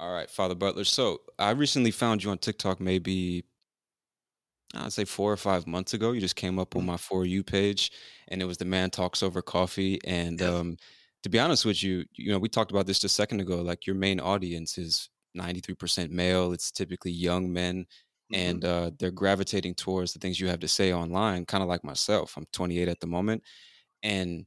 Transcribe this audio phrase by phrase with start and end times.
[0.00, 0.84] All right, Father Butler.
[0.84, 3.44] So I recently found you on TikTok, maybe
[4.74, 6.12] I'd say four or five months ago.
[6.12, 7.92] You just came up on my For You page,
[8.28, 9.98] and it was the Man Talks Over Coffee.
[10.06, 10.78] And um,
[11.22, 13.60] to be honest with you, you know, we talked about this just a second ago.
[13.60, 16.54] Like your main audience is 93% male.
[16.54, 17.84] It's typically young men,
[18.32, 21.84] and uh, they're gravitating towards the things you have to say online, kind of like
[21.84, 22.38] myself.
[22.38, 23.42] I'm 28 at the moment.
[24.02, 24.46] And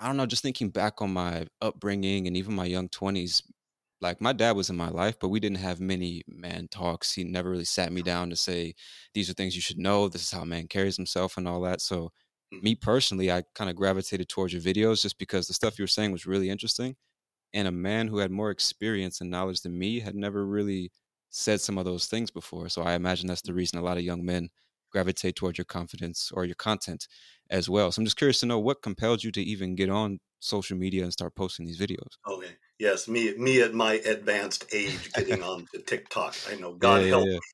[0.00, 3.42] I don't know, just thinking back on my upbringing and even my young 20s,
[4.00, 7.12] like my dad was in my life, but we didn't have many man talks.
[7.12, 8.74] He never really sat me down to say,
[9.14, 10.08] these are things you should know.
[10.08, 11.80] This is how a man carries himself and all that.
[11.80, 12.12] So,
[12.54, 12.62] mm.
[12.62, 15.88] me personally, I kind of gravitated towards your videos just because the stuff you were
[15.88, 16.96] saying was really interesting.
[17.52, 20.92] And a man who had more experience and knowledge than me had never really
[21.30, 22.68] said some of those things before.
[22.68, 23.56] So, I imagine that's the mm.
[23.56, 24.50] reason a lot of young men
[24.92, 27.08] gravitate towards your confidence or your content
[27.50, 27.90] as well.
[27.90, 31.02] So, I'm just curious to know what compelled you to even get on social media
[31.02, 32.16] and start posting these videos.
[32.30, 32.54] Okay.
[32.78, 36.40] Yes, me me at my advanced age getting on to TikTok.
[36.46, 37.40] I know God Yeah, yeah, help yeah.
[37.40, 37.48] me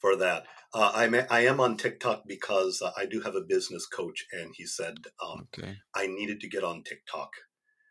[0.00, 0.46] for that.
[0.74, 4.54] Uh, I'm I am on TikTok because uh, I do have a business coach, and
[4.56, 5.82] he said um, Okay.
[5.94, 7.30] I needed to get on TikTok.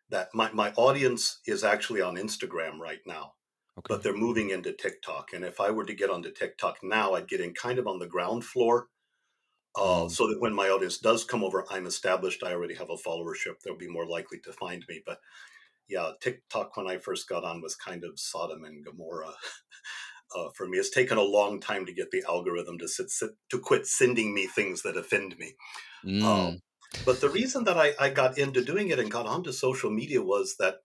[0.10, 3.36] That my my audience is actually on Instagram right now,
[3.78, 3.96] Okay.
[3.96, 5.34] but they're moving into TikTok.
[5.34, 8.00] And if I were to get onto TikTok now, I'd get in kind of on
[8.00, 8.90] the ground floor,
[9.76, 10.10] uh, Mm.
[10.10, 12.44] so that when my audience does come over, I'm established.
[12.44, 13.60] I already have a followership.
[13.64, 15.02] They'll be more likely to find me.
[15.06, 15.20] But
[15.88, 19.34] yeah, TikTok when I first got on was kind of Sodom and Gomorrah
[20.36, 20.78] uh, for me.
[20.78, 24.34] It's taken a long time to get the algorithm to sit, sit to quit sending
[24.34, 25.54] me things that offend me.
[26.06, 26.24] Mm.
[26.24, 26.62] Um,
[27.06, 30.22] but the reason that I, I got into doing it and got onto social media
[30.22, 30.78] was that,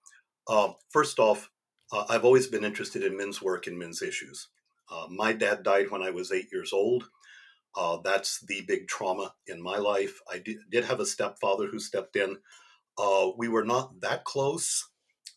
[0.48, 1.50] uh, first off,
[1.92, 4.48] uh, I've always been interested in men's work and men's issues.
[4.90, 7.04] Uh, my dad died when I was eight years old.
[7.76, 10.20] Uh, that's the big trauma in my life.
[10.30, 12.38] I did, did have a stepfather who stepped in.
[13.00, 14.88] Uh, we were not that close,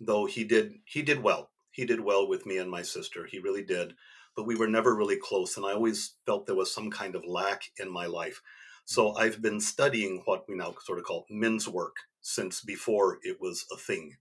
[0.02, 1.52] though he did he did well.
[1.72, 3.26] He did well with me and my sister.
[3.26, 3.94] He really did.
[4.36, 7.24] But we were never really close, and I always felt there was some kind of
[7.26, 8.42] lack in my life.
[8.86, 13.38] So I've been studying what we now sort of call men's work since before it
[13.40, 14.18] was a thing.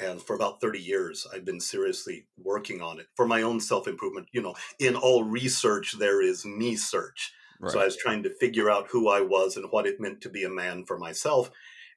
[0.00, 3.86] And for about 30 years, I've been seriously working on it for my own self
[3.86, 4.28] improvement.
[4.32, 7.32] You know, in all research, there is me search.
[7.68, 10.28] So I was trying to figure out who I was and what it meant to
[10.28, 11.48] be a man for myself.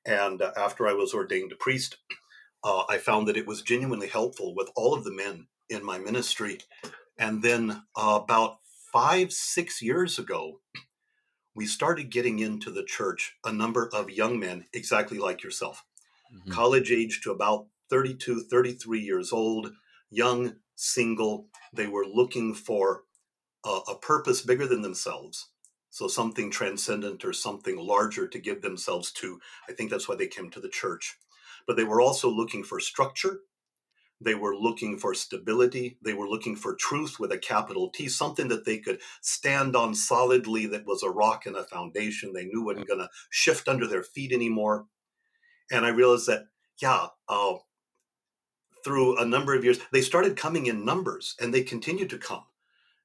[0.06, 1.98] And uh, after I was ordained a priest,
[2.64, 5.98] uh, I found that it was genuinely helpful with all of the men in my
[5.98, 6.60] ministry.
[7.18, 8.60] And then uh, about
[8.92, 10.62] five, six years ago,
[11.56, 15.84] we started getting into the church a number of young men, exactly like yourself,
[16.34, 16.52] Mhm.
[16.52, 19.74] college age to about 32, 33 years old,
[20.10, 21.50] young, single.
[21.72, 23.06] They were looking for
[23.66, 25.50] a, a purpose bigger than themselves.
[25.96, 29.40] So something transcendent or something larger to give themselves to.
[29.70, 31.18] I think that's why they came to the church.
[31.66, 33.40] But they were also looking for structure.
[34.20, 35.98] They were looking for stability.
[36.04, 39.96] They were looking for truth with a capital T, something that they could stand on
[39.96, 43.88] solidly that was a rock and a foundation they knew wasn't going to shift under
[43.88, 44.88] their feet anymore.
[45.72, 46.48] And I realized that,
[46.82, 47.54] yeah, uh,
[48.84, 52.44] through a number of years, they started coming in numbers and they continued to come.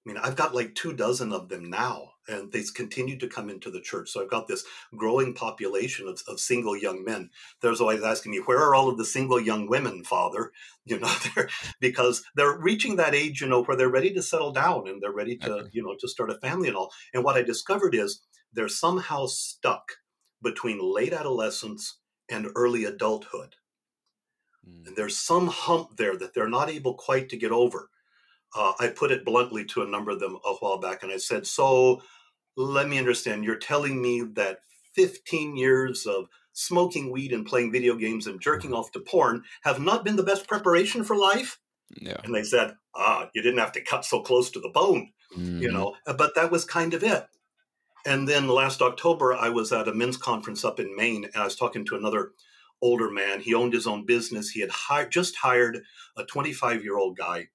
[0.05, 3.50] I mean, I've got like two dozen of them now, and they continue to come
[3.50, 4.11] into the church.
[4.11, 4.64] So I've got this
[4.97, 7.29] growing population of, of single young men.
[7.61, 10.52] There's always asking me, where are all of the single young women, Father?
[10.87, 11.49] You know, they're,
[11.79, 15.12] because they're reaching that age, you know, where they're ready to settle down and they're
[15.12, 16.91] ready to, you know, to start a family and all.
[17.14, 19.93] And what I discovered is they're somehow stuck
[20.43, 21.99] between late adolescence
[22.29, 23.55] and early adulthood.
[24.69, 24.88] Mm.
[24.88, 27.91] And there's some hump there that they're not able quite to get over.
[28.55, 31.19] Uh, I put it bluntly to a number of them a while back, and I
[31.19, 32.02] said, So
[32.56, 33.44] let me understand.
[33.44, 34.58] You're telling me that
[34.94, 39.81] 15 years of smoking weed and playing video games and jerking off to porn have
[39.81, 41.58] not been the best preparation for life?
[41.97, 42.20] Yeah.
[42.25, 45.62] And they said, Ah, you didn't have to cut so close to the bone, mm-hmm.
[45.62, 47.26] you know, but that was kind of it.
[48.06, 51.44] And then last October, I was at a men's conference up in Maine, and I
[51.44, 52.32] was talking to another
[52.82, 53.41] older man.
[53.41, 54.50] He owned his own business.
[54.50, 55.82] He had hired, just hired
[56.17, 57.49] a 25 year old guy,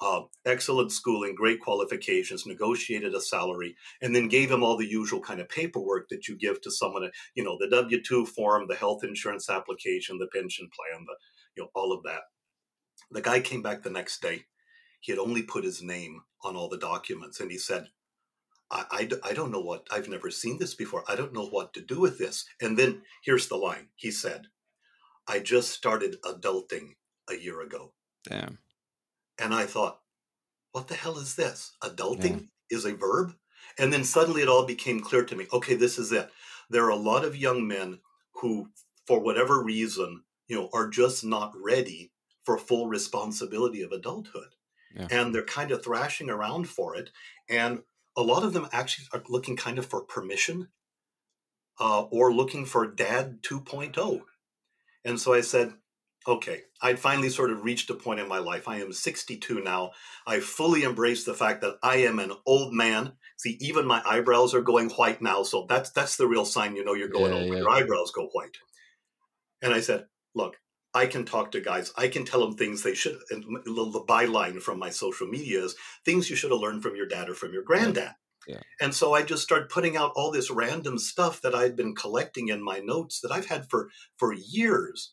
[0.00, 5.20] uh, excellent schooling, great qualifications, negotiated a salary, and then gave him all the usual
[5.20, 7.10] kind of paperwork that you give to someone.
[7.34, 11.14] You know, the W 2 form, the health insurance application, the pension plan, the
[11.56, 12.22] you know all of that.
[13.10, 14.44] The guy came back the next day.
[15.00, 17.88] He had only put his name on all the documents, and he said,
[18.70, 21.04] I, I, I, don't know what, I've never seen this before.
[21.08, 22.44] I don't know what to do with this.
[22.60, 24.48] And then here's the line he said,
[25.26, 26.96] I just started adulting
[27.30, 27.92] a year ago.
[28.28, 28.58] Damn.
[29.38, 30.00] And I thought,
[30.72, 31.72] what the hell is this?
[31.82, 32.76] Adulting yeah.
[32.76, 33.34] is a verb?
[33.78, 36.30] And then suddenly it all became clear to me okay, this is it.
[36.70, 38.00] There are a lot of young men
[38.34, 38.68] who,
[39.06, 42.12] for whatever reason, you know, are just not ready
[42.44, 44.54] for full responsibility of adulthood.
[44.94, 45.08] Yeah.
[45.10, 47.10] And they're kind of thrashing around for it.
[47.48, 47.82] And
[48.16, 50.68] a lot of them actually are looking kind of for permission
[51.80, 54.22] uh, or looking for dad 2.0
[55.04, 55.72] and so i said
[56.26, 59.90] okay i'd finally sort of reached a point in my life i am 62 now
[60.26, 64.54] i fully embrace the fact that i am an old man see even my eyebrows
[64.54, 67.38] are going white now so that's that's the real sign you know you're going yeah,
[67.38, 67.58] old yeah.
[67.58, 68.56] your eyebrows go white
[69.62, 70.56] and i said look
[70.94, 71.92] I can talk to guys.
[71.96, 73.18] I can tell them things they should.
[73.30, 77.06] And the byline from my social media is things you should have learned from your
[77.06, 78.12] dad or from your granddad.
[78.46, 78.60] Yeah.
[78.80, 82.48] And so I just started putting out all this random stuff that I'd been collecting
[82.48, 85.12] in my notes that I've had for for years.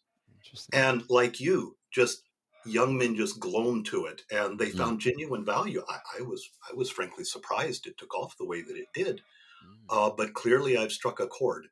[0.74, 2.24] And like you, just
[2.66, 4.78] young men just glowed to it, and they mm.
[4.78, 5.84] found genuine value.
[5.88, 9.22] I, I, was I was frankly surprised it took off the way that it did.
[9.66, 9.86] Mm.
[9.90, 11.68] Uh, but clearly, I've struck a chord,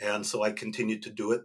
[0.00, 1.42] and so I continued to do it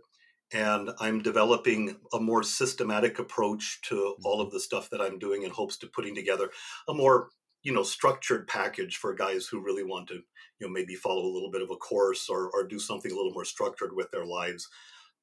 [0.54, 4.48] and I'm developing a more systematic approach to all mm-hmm.
[4.48, 6.50] of the stuff that I'm doing in hopes to putting together
[6.88, 7.30] a more
[7.64, 11.34] you know structured package for guys who really want to you know maybe follow a
[11.34, 14.26] little bit of a course or, or do something a little more structured with their
[14.26, 14.68] lives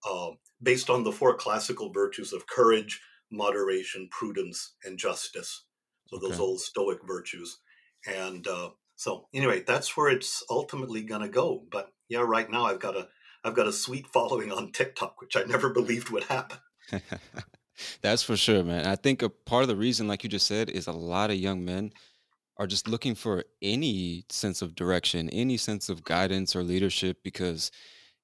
[0.08, 0.30] uh,
[0.62, 3.00] based on the four classical virtues of courage
[3.30, 5.64] moderation prudence and justice
[6.06, 6.28] so okay.
[6.28, 7.58] those old stoic virtues
[8.06, 12.64] and uh, so anyway that's where it's ultimately going to go but yeah right now
[12.64, 13.08] i've got a
[13.44, 16.58] I've got a sweet following on TikTok, which I never believed would happen.
[18.02, 18.86] That's for sure, man.
[18.86, 21.36] I think a part of the reason, like you just said, is a lot of
[21.36, 21.92] young men
[22.56, 27.70] are just looking for any sense of direction, any sense of guidance or leadership because,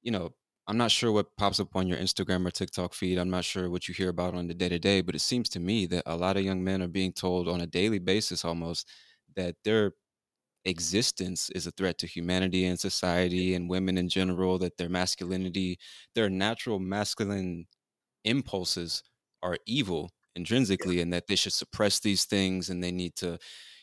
[0.03, 0.32] you know,
[0.67, 3.19] I'm not sure what pops up on your Instagram or TikTok feed.
[3.19, 5.49] I'm not sure what you hear about on the day to day, but it seems
[5.51, 8.45] to me that a lot of young men are being told on a daily basis
[8.45, 8.89] almost
[9.37, 9.93] that they're
[10.65, 15.79] existence is a threat to humanity and society and women in general, that their masculinity,
[16.15, 17.67] their natural masculine
[18.25, 19.03] impulses
[19.43, 23.39] are evil intrinsically, and that they should suppress these things and they need to,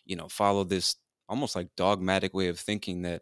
[0.06, 0.96] you know, follow this
[1.30, 3.22] almost like dogmatic way of thinking that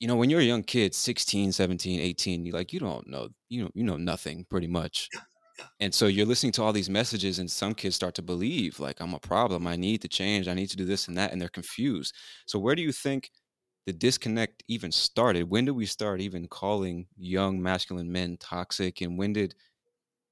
[0.00, 3.28] you know when you're a young kid 16 17 18 you like you don't know
[3.48, 5.10] you know you know nothing pretty much
[5.80, 9.00] and so you're listening to all these messages, and some kids start to believe, like,
[9.00, 9.66] I'm a problem.
[9.66, 10.48] I need to change.
[10.48, 11.32] I need to do this and that.
[11.32, 12.14] And they're confused.
[12.46, 13.30] So, where do you think
[13.86, 15.50] the disconnect even started?
[15.50, 19.00] When did we start even calling young masculine men toxic?
[19.00, 19.54] And when did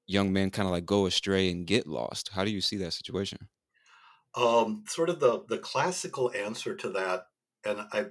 [0.07, 2.29] young men kind of like go astray and get lost?
[2.33, 3.49] How do you see that situation?
[4.35, 7.27] Um, sort of the the classical answer to that,
[7.65, 8.07] and I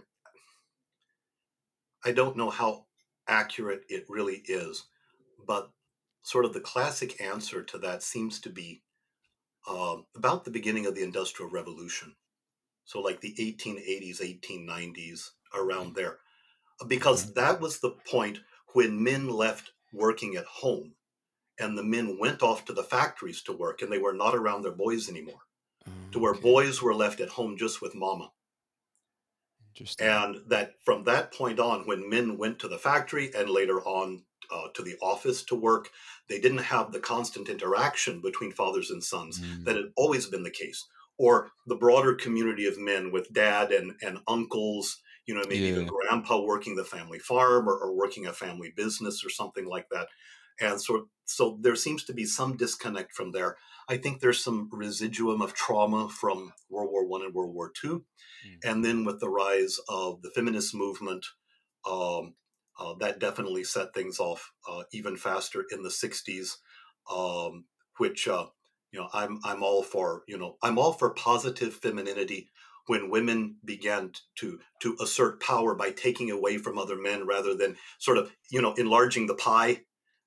[2.05, 2.87] I don't know how
[3.27, 4.85] accurate it really is,
[5.47, 5.71] but
[6.23, 8.83] sort of the classic answer to that seems to be
[9.69, 12.15] uh, about the beginning of the Industrial Revolution.
[12.85, 16.19] So, like the 1880s, 1890s, around there.
[16.87, 17.41] Because mm-hmm.
[17.41, 18.39] that was the point
[18.75, 20.93] when men left working at home
[21.59, 24.63] and the men went off to the factories to work and they were not around
[24.63, 25.41] their boys anymore,
[26.13, 28.31] to where boys were left at home just with mama.
[30.01, 34.23] And that from that point on, when men went to the factory and later on
[34.51, 35.91] uh, to the office to work.
[36.29, 39.65] They didn't have the constant interaction between fathers and sons mm.
[39.65, 40.87] that had always been the case,
[41.19, 45.73] or the broader community of men with dad and, and uncles, you know, maybe yeah.
[45.73, 49.89] even grandpa working the family farm or, or working a family business or something like
[49.91, 50.09] that.
[50.61, 53.57] And so, so there seems to be some disconnect from there.
[53.89, 58.05] I think there's some residuum of trauma from World War One and World War Two,
[58.47, 58.71] mm.
[58.71, 61.27] and then with the rise of the feminist movement,
[61.89, 62.35] um,
[62.79, 66.57] uh, that definitely set things off uh, even faster in the 60s.
[67.11, 67.65] um,
[67.99, 68.47] which uh,
[68.93, 70.23] you know I'm I'm all for.
[70.29, 72.49] You know I'm all for positive femininity
[72.87, 77.77] when women began to to assert power by taking away from other men rather than
[77.99, 79.83] sort of you know enlarging the pie.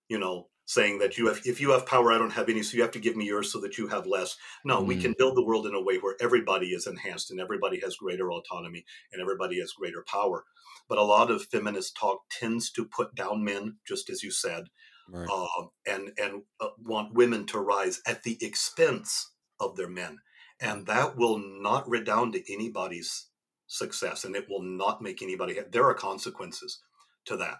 [0.10, 2.78] You know saying that you have if you have power i don't have any so
[2.78, 4.38] you have to give me yours so that you have less.
[4.64, 4.88] No mm.
[4.88, 7.98] we can build the world in a way where everybody is enhanced and everybody has
[7.98, 10.46] greater autonomy and everybody has greater power.
[10.88, 14.66] But a lot of feminist talk tends to put down men just as you said
[15.10, 15.28] right.
[15.30, 20.20] uh, and and uh, want women to rise at the expense of their men.
[20.62, 23.28] And that will not redound to anybody's
[23.68, 26.82] success and it will not make anybody there are consequences
[27.24, 27.60] to that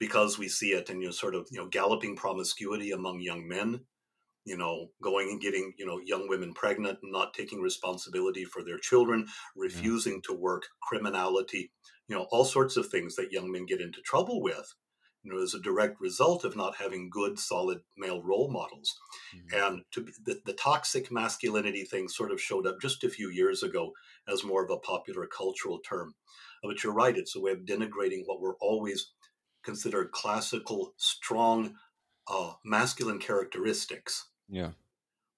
[0.00, 3.46] because we see it in you know, sort of you know galloping promiscuity among young
[3.46, 3.80] men
[4.44, 8.64] you know going and getting you know young women pregnant and not taking responsibility for
[8.64, 10.20] their children refusing yeah.
[10.24, 11.70] to work criminality
[12.08, 14.74] you know all sorts of things that young men get into trouble with
[15.22, 18.98] you know as a direct result of not having good solid male role models
[19.36, 19.62] mm-hmm.
[19.74, 23.28] and to be, the, the toxic masculinity thing sort of showed up just a few
[23.28, 23.92] years ago
[24.26, 26.14] as more of a popular cultural term
[26.62, 29.12] but you're right it's a way of denigrating what we're always
[29.62, 31.74] considered classical, strong,
[32.28, 34.28] uh, masculine characteristics.
[34.48, 34.70] Yeah.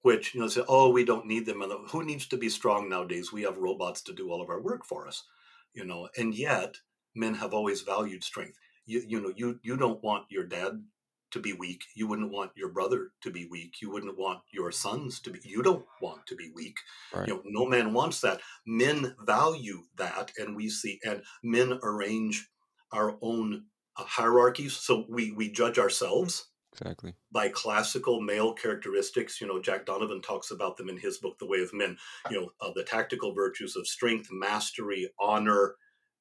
[0.03, 1.63] Which, you know, say, oh, we don't need them.
[1.63, 3.33] And who needs to be strong nowadays?
[3.33, 5.25] We have robots to do all of our work for us,
[5.75, 6.09] you know.
[6.17, 6.79] And yet,
[7.15, 8.59] men have always valued strength.
[8.85, 10.83] You, you know, you you don't want your dad
[11.31, 11.85] to be weak.
[11.95, 13.81] You wouldn't want your brother to be weak.
[13.81, 15.41] You wouldn't want your sons to be.
[15.45, 16.77] You don't want to be weak.
[17.15, 17.29] Right.
[17.29, 18.41] You know, no man wants that.
[18.67, 22.49] Men value that, and we see, and men arrange
[22.93, 24.75] our own uh, hierarchies.
[24.75, 29.41] So we we judge ourselves exactly by classical male characteristics.
[29.41, 31.97] You know, Jack Donovan talks about them in his book, The Way of Men.
[32.31, 35.77] You know, uh, the tactical virtues of strength, mastery, honor,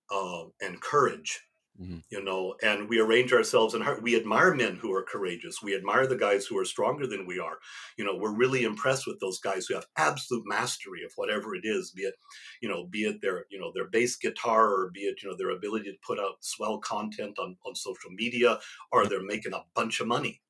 [0.10, 1.42] uh, and courage.
[1.80, 2.00] Mm-hmm.
[2.10, 5.64] You know, and we arrange ourselves and we admire men who are courageous.
[5.64, 7.58] We admire the guys who are stronger than we are.
[7.98, 11.64] You know, we're really impressed with those guys who have absolute mastery of whatever it
[11.64, 12.16] is, be it,
[12.62, 15.36] you know, be it their, you know, their bass guitar or be it, you know,
[15.36, 18.60] their ability to put out swell content on, on social media
[18.92, 20.42] or they're making a bunch of money.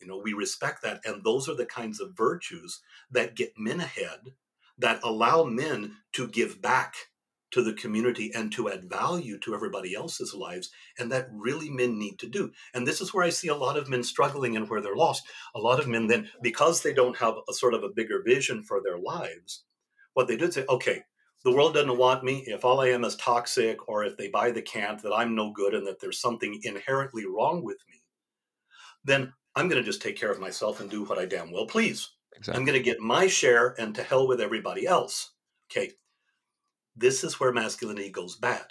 [0.00, 1.00] You know, we respect that.
[1.04, 4.20] And those are the kinds of virtues that get men ahead,
[4.78, 6.94] that allow men to give back
[7.52, 10.70] to the community and to add value to everybody else's lives.
[10.98, 12.50] And that really men need to do.
[12.74, 15.22] And this is where I see a lot of men struggling and where they're lost.
[15.54, 18.62] A lot of men then, because they don't have a sort of a bigger vision
[18.62, 19.64] for their lives,
[20.14, 21.02] what they do is say, okay,
[21.44, 22.44] the world doesn't want me.
[22.46, 25.52] If all I am is toxic, or if they buy the cant that I'm no
[25.52, 28.02] good and that there's something inherently wrong with me,
[29.04, 31.66] then I'm going to just take care of myself and do what I damn well
[31.66, 32.10] please.
[32.34, 32.58] Exactly.
[32.58, 35.32] I'm going to get my share and to hell with everybody else.
[35.70, 35.92] Okay,
[36.96, 38.66] this is where masculinity goes bad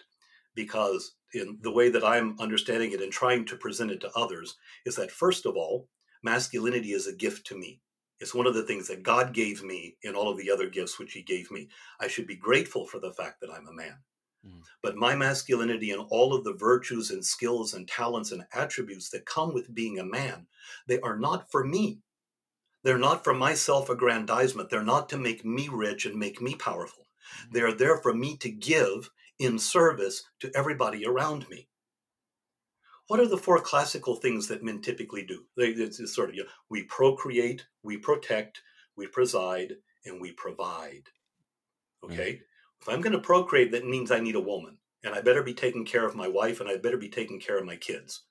[0.55, 4.57] because in the way that i'm understanding it and trying to present it to others
[4.85, 5.87] is that first of all
[6.23, 7.81] masculinity is a gift to me.
[8.19, 10.99] It's one of the things that god gave me in all of the other gifts
[10.99, 11.69] which he gave me.
[11.99, 13.97] I should be grateful for the fact that i'm a man.
[14.43, 14.63] Mm.
[14.81, 19.23] but my masculinity and all of the virtues and skills and talents and attributes that
[19.23, 20.47] come with being a man
[20.87, 21.99] they are not for me.
[22.83, 27.05] They're not for my self-aggrandizement they're not to make me rich and make me powerful
[27.51, 29.09] they are there for me to give
[29.39, 31.67] in service to everybody around me.
[33.07, 35.43] What are the four classical things that men typically do?
[35.57, 38.61] They, it's, sort of, you know, we procreate, we protect,
[38.95, 39.73] we preside,
[40.05, 41.03] and we provide.
[42.03, 42.33] Okay?
[42.33, 42.41] Mm-hmm.
[42.81, 44.77] If I'm going to procreate, that means I need a woman.
[45.03, 47.57] And I better be taking care of my wife and I better be taking care
[47.57, 48.23] of my kids.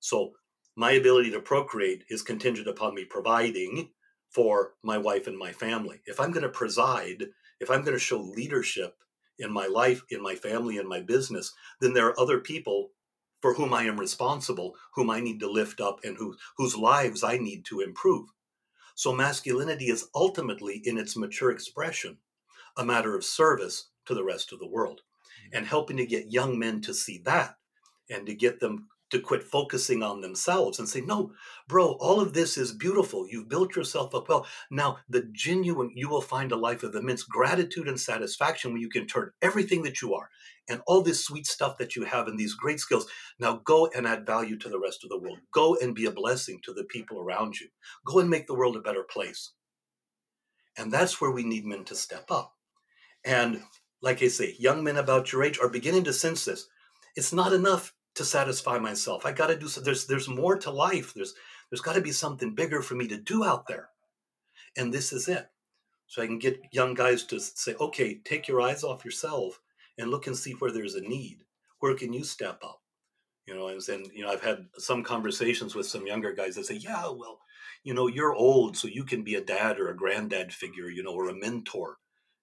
[0.00, 0.32] So
[0.74, 3.90] my ability to procreate is contingent upon me providing
[4.30, 6.00] for my wife and my family.
[6.06, 7.26] If I'm going to preside,
[7.60, 8.96] if I'm going to show leadership
[9.38, 12.90] in my life, in my family, in my business, then there are other people
[13.42, 17.22] for whom I am responsible, whom I need to lift up, and who, whose lives
[17.22, 18.28] I need to improve.
[18.94, 22.18] So masculinity is ultimately, in its mature expression,
[22.76, 25.56] a matter of service to the rest of the world mm-hmm.
[25.56, 27.56] and helping to get young men to see that
[28.08, 31.32] and to get them to quit focusing on themselves and say, no,
[31.68, 33.26] bro, all of this is beautiful.
[33.28, 34.46] You've built yourself up well.
[34.70, 38.88] Now, the genuine, you will find a life of immense gratitude and satisfaction when you
[38.88, 40.28] can turn everything that you are
[40.68, 43.06] and all this sweet stuff that you have and these great skills.
[43.38, 45.38] Now go and add value to the rest of the world.
[45.52, 47.68] Go and be a blessing to the people around you.
[48.04, 49.52] Go and make the world a better place.
[50.76, 52.54] And that's where we need men to step up.
[53.24, 53.62] And
[54.02, 56.66] like I say, young men about your age are beginning to sense this.
[57.14, 59.24] It's not enough to satisfy myself.
[59.24, 59.80] I got to do so.
[59.80, 61.14] There's there's more to life.
[61.14, 61.34] There's
[61.70, 63.90] there's got to be something bigger for me to do out there,
[64.76, 65.46] and this is it.
[66.08, 69.60] So I can get young guys to say, okay, take your eyes off yourself
[69.98, 71.38] and look and see where there's a need.
[71.80, 72.80] Where can you step up?
[73.46, 76.66] You know, and, and you know, I've had some conversations with some younger guys that
[76.66, 77.40] say, yeah, well,
[77.82, 81.02] you know, you're old, so you can be a dad or a granddad figure, you
[81.02, 81.98] know, or a mentor,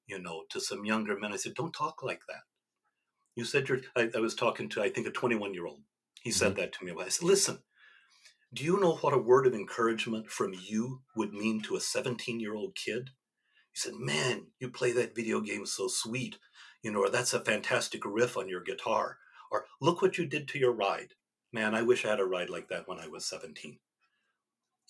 [0.08, 1.34] you know, to some younger men.
[1.34, 2.44] I said, don't talk like that.
[3.36, 5.82] You said you're, I, I was talking to, I think, a 21 year old.
[6.22, 6.38] He mm-hmm.
[6.38, 6.94] said that to me.
[7.00, 7.60] I said, listen,
[8.54, 12.40] do you know what a word of encouragement from you would mean to a 17
[12.40, 13.10] year old kid?
[13.72, 16.38] He said, man, you play that video game so sweet,
[16.84, 19.18] you know, or that's a fantastic riff on your guitar,
[19.52, 21.14] or look what you did to your ride.
[21.52, 23.80] Man, I wish I had a ride like that when I was 17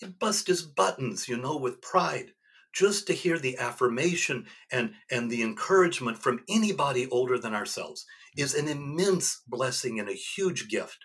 [0.00, 2.32] it bust his buttons, you know, with pride.
[2.74, 8.04] Just to hear the affirmation and, and the encouragement from anybody older than ourselves
[8.36, 10.98] is an immense blessing and a huge gift.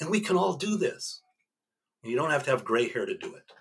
[0.00, 1.22] And we can all do this.
[2.02, 3.52] You don't have to have gray hair to do it.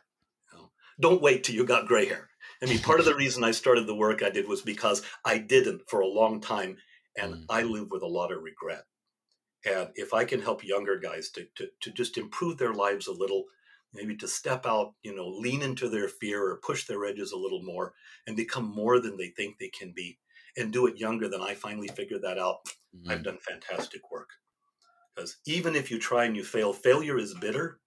[0.51, 0.71] You know?
[0.99, 2.29] Don't wait till you got gray hair.
[2.61, 5.37] I mean, part of the reason I started the work I did was because I
[5.37, 6.77] didn't for a long time,
[7.17, 7.45] and mm.
[7.49, 8.83] I live with a lot of regret.
[9.65, 13.13] And if I can help younger guys to, to, to just improve their lives a
[13.13, 13.45] little,
[13.93, 17.37] maybe to step out, you know, lean into their fear or push their edges a
[17.37, 17.93] little more
[18.27, 20.17] and become more than they think they can be
[20.57, 22.65] and do it younger than I finally figured that out.
[22.95, 23.11] Mm-hmm.
[23.11, 24.29] I've done fantastic work.
[25.15, 27.79] Because even if you try and you fail, failure is bitter.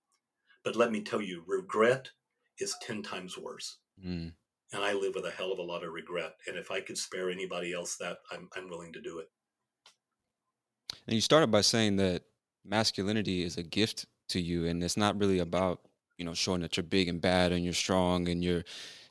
[0.64, 2.10] But let me tell you, regret
[2.58, 3.78] is 10 times worse.
[4.04, 4.32] Mm.
[4.72, 6.34] And I live with a hell of a lot of regret.
[6.46, 9.28] And if I could spare anybody else that, I'm, I'm willing to do it.
[11.06, 12.22] And you started by saying that
[12.64, 14.66] masculinity is a gift to you.
[14.66, 15.80] And it's not really about
[16.18, 18.64] you know, showing that you're big and bad and you're strong and you're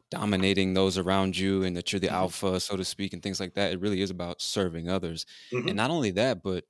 [0.10, 2.16] dominating those around you and that you're the mm-hmm.
[2.16, 3.74] alpha, so to speak, and things like that.
[3.74, 5.26] It really is about serving others.
[5.52, 5.70] Mm-hmm.
[5.70, 6.66] And not only that, but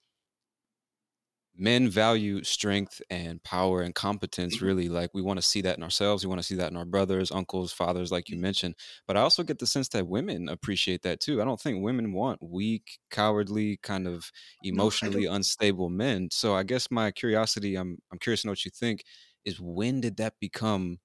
[1.56, 4.66] men value strength and power and competence mm-hmm.
[4.66, 6.78] really like we want to see that in ourselves we want to see that in
[6.78, 8.42] our brothers uncles fathers like you mm-hmm.
[8.44, 8.76] mentioned
[9.06, 12.12] but i also get the sense that women appreciate that too i don't think women
[12.12, 14.32] want weak cowardly kind of
[14.64, 18.66] emotionally no, unstable men so i guess my curiosity i'm i'm curious to know what
[18.66, 19.04] you think
[19.46, 21.00] is when did that become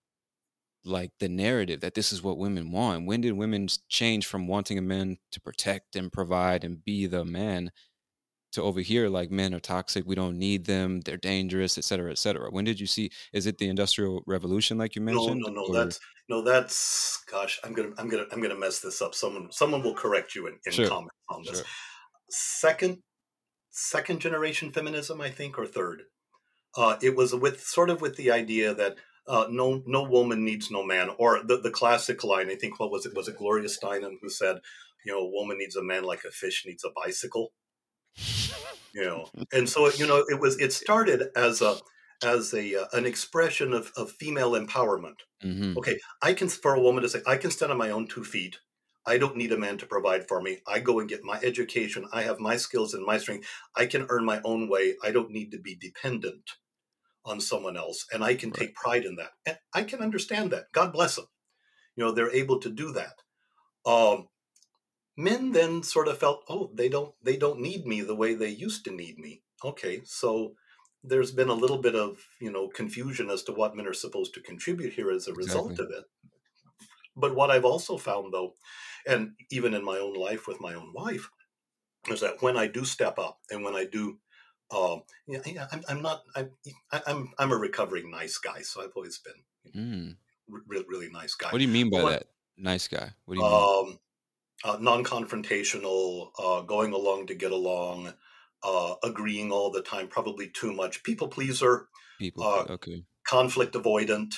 [0.85, 3.07] like the narrative that this is what women want?
[3.07, 7.25] When did women change from wanting a man to protect and provide and be the
[7.25, 7.71] man
[8.53, 12.11] to over here like men are toxic, we don't need them, they're dangerous, et cetera,
[12.11, 12.51] et cetera?
[12.51, 13.11] When did you see?
[13.33, 15.41] Is it the Industrial Revolution, like you mentioned?
[15.41, 15.67] No, no, no.
[15.67, 15.75] Or?
[15.75, 17.61] That's no, that's gosh.
[17.65, 19.15] I'm gonna, I'm gonna, I'm gonna mess this up.
[19.15, 20.89] Someone, someone will correct you in, in sure.
[20.89, 21.57] comments on this.
[21.57, 21.67] Sure.
[22.31, 22.99] Second,
[23.71, 26.03] second generation feminism, I think, or third
[26.79, 28.95] uh, it was with sort of with the idea that
[29.27, 32.49] uh, no no woman needs no man, or the, the classic line.
[32.51, 34.61] I think what was it was it Gloria Steinem who said,
[35.05, 37.53] you know, a woman needs a man like a fish needs a bicycle.
[38.95, 41.79] You know, and so you know it was it started as a
[42.25, 45.19] as a uh, an expression of, of female empowerment.
[45.45, 45.77] Mm-hmm.
[45.79, 48.23] Okay, I can for a woman to say I can stand on my own two
[48.23, 48.59] feet.
[49.05, 50.59] I don't need a man to provide for me.
[50.67, 52.07] I go and get my education.
[52.13, 53.49] I have my skills and my strength.
[53.75, 54.95] I can earn my own way.
[55.03, 56.51] I don't need to be dependent
[57.29, 58.07] on someone else.
[58.13, 58.61] And I can right.
[58.61, 59.31] take pride in that.
[59.47, 60.73] And I can understand that.
[60.73, 61.27] God bless them.
[61.97, 63.15] You know, they're able to do that.
[63.87, 64.29] Um,
[65.17, 68.49] men then sort of felt, oh, they don't they don't need me the way they
[68.49, 69.43] used to need me.
[69.65, 70.53] Okay, so
[71.03, 74.35] there's been a little bit of you know confusion as to what men are supposed
[74.35, 75.97] to contribute here as a result exactly.
[75.97, 76.05] of it.
[77.17, 78.55] But what I've also found though
[79.09, 81.31] and even in my own life with my own wife,
[82.09, 84.19] is that when I do step up and when I do,
[84.71, 86.51] um, yeah, yeah I'm, I'm, not, I'm,
[87.07, 88.61] I'm, I'm a recovering nice guy.
[88.63, 90.17] So I've always been mm.
[90.67, 91.49] really, really nice guy.
[91.51, 92.25] What do you mean by that?
[92.57, 93.11] Nice guy.
[93.25, 93.99] What do you um, mean?
[94.65, 98.13] Uh, non-confrontational, uh, going along to get along,
[98.65, 101.87] uh, agreeing all the time, probably too much, people pleaser,
[102.19, 104.35] people, uh, okay, conflict avoidant,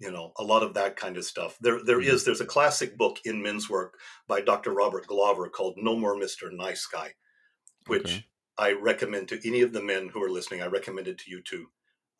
[0.00, 2.10] you know a lot of that kind of stuff there there mm-hmm.
[2.10, 6.16] is there's a classic book in men's work by dr robert glover called no more
[6.16, 7.10] mr nice guy
[7.86, 8.24] which okay.
[8.60, 11.42] I recommend to any of the men who are listening i recommend it to you
[11.42, 11.66] too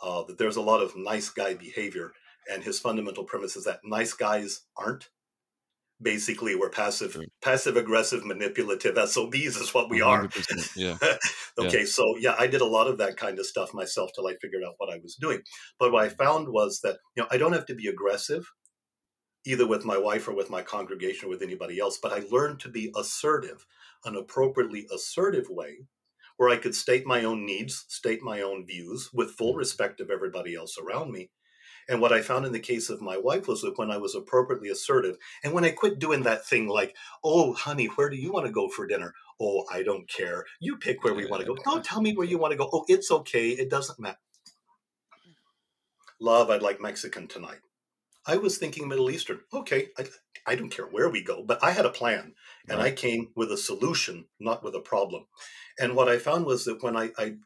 [0.02, 2.12] uh, that there's a lot of nice guy behavior
[2.50, 5.08] and his fundamental premise is that nice guys aren't.
[6.02, 10.30] Basically we're passive passive aggressive manipulative sobs is what we are.
[10.76, 10.96] yeah.
[11.58, 11.84] Okay yeah.
[11.84, 14.62] so yeah i did a lot of that kind of stuff myself till i figured
[14.66, 15.42] out what i was doing.
[15.78, 18.50] But what i found was that you know i don't have to be aggressive
[19.44, 22.60] either with my wife or with my congregation or with anybody else but i learned
[22.60, 23.66] to be assertive
[24.06, 25.80] an appropriately assertive way
[26.40, 29.58] where i could state my own needs state my own views with full mm-hmm.
[29.58, 31.28] respect of everybody else around me
[31.90, 34.14] and what I found in the case of my wife was that when I was
[34.14, 38.30] appropriately assertive, and when I quit doing that thing like, oh, honey, where do you
[38.30, 39.12] want to go for dinner?
[39.40, 40.44] Oh, I don't care.
[40.60, 41.56] You pick where we want to go.
[41.64, 42.70] Don't tell me where you want to go.
[42.72, 43.48] Oh, it's okay.
[43.48, 44.18] It doesn't matter.
[46.20, 47.58] Love, I'd like Mexican tonight.
[48.24, 49.40] I was thinking Middle Eastern.
[49.52, 50.04] Okay, I,
[50.46, 52.34] I don't care where we go, but I had a plan
[52.68, 52.92] and right.
[52.92, 55.24] I came with a solution, not with a problem.
[55.80, 57.36] And what I found was that when I, I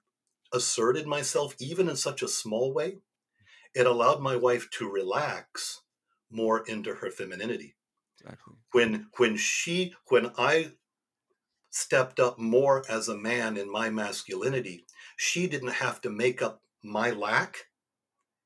[0.52, 2.98] asserted myself, even in such a small way,
[3.74, 5.82] it allowed my wife to relax
[6.30, 7.76] more into her femininity.
[8.20, 8.54] Exactly.
[8.72, 10.72] When when she when I
[11.70, 14.84] stepped up more as a man in my masculinity,
[15.16, 17.66] she didn't have to make up my lack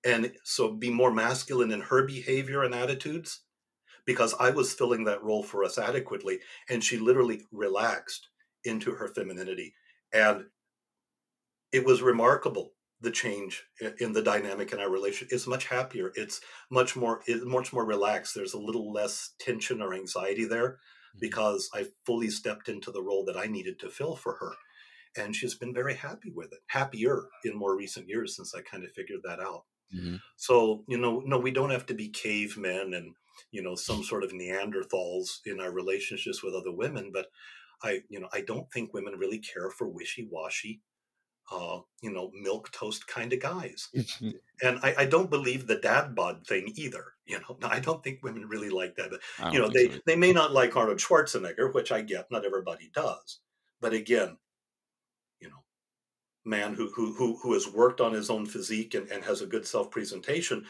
[0.05, 3.41] and so be more masculine in her behavior and attitudes
[4.07, 6.39] because I was filling that role for us adequately.
[6.69, 8.29] And she literally relaxed
[8.65, 9.75] into her femininity.
[10.13, 10.47] And
[11.73, 13.65] it was remarkable the change
[14.01, 16.41] in the dynamic in our relationship it's much happier it's
[16.71, 21.19] much more it's much more relaxed there's a little less tension or anxiety there mm-hmm.
[21.21, 24.53] because i fully stepped into the role that i needed to fill for her
[25.17, 28.85] and she's been very happy with it happier in more recent years since i kind
[28.85, 29.63] of figured that out
[29.95, 30.17] mm-hmm.
[30.37, 33.15] so you know no we don't have to be cavemen and
[33.53, 37.27] you know some sort of neanderthals in our relationships with other women but
[37.83, 40.81] i you know i don't think women really care for wishy-washy
[41.51, 43.89] uh, you know, milk toast kind of guys.
[44.63, 47.05] and I, I, don't believe the dad bod thing either.
[47.27, 49.11] You know, I don't think women really like that.
[49.11, 49.99] But, You know, they, so.
[50.07, 53.41] they may not like Arnold Schwarzenegger, which I get, not everybody does.
[53.81, 54.37] But again,
[55.41, 55.63] you know,
[56.45, 59.47] man who who who, who has worked on his own physique and, and has a
[59.47, 60.65] good self presentation.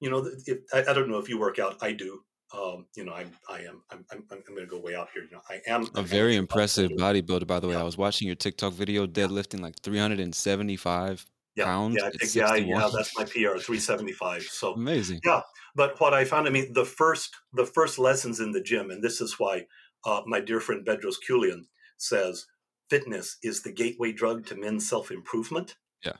[0.00, 1.78] You know, if, I, I don't know if you work out.
[1.80, 4.94] I do um, you know, I, I am, I'm, I'm, I'm going to go way
[4.94, 5.22] out here.
[5.22, 7.74] You know, I am a very impressive bodybuilder, by the way.
[7.74, 7.80] Yeah.
[7.80, 11.96] I was watching your TikTok video, deadlifting like 375 yeah, pounds.
[11.96, 14.42] Yeah, think, yeah, yeah, that's my PR, 375.
[14.42, 15.20] So amazing.
[15.24, 15.42] Yeah.
[15.76, 19.02] But what I found, I mean, the first, the first lessons in the gym, and
[19.02, 19.66] this is why
[20.04, 22.46] uh, my dear friend Bedros Keuilian says
[22.88, 25.76] fitness is the gateway drug to men's self improvement.
[26.04, 26.14] Yeah.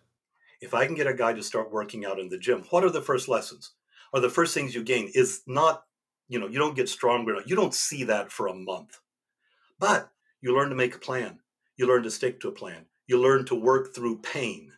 [0.61, 2.91] If I can get a guy to start working out in the gym, what are
[2.91, 3.73] the first lessons?
[4.13, 5.85] Or the first things you gain is not
[6.31, 9.01] you know you don't get stronger you don't see that for a month.
[9.79, 11.41] But you learn to make a plan.
[11.77, 12.87] You learn to stick to a plan.
[13.07, 14.73] You learn to work through pain.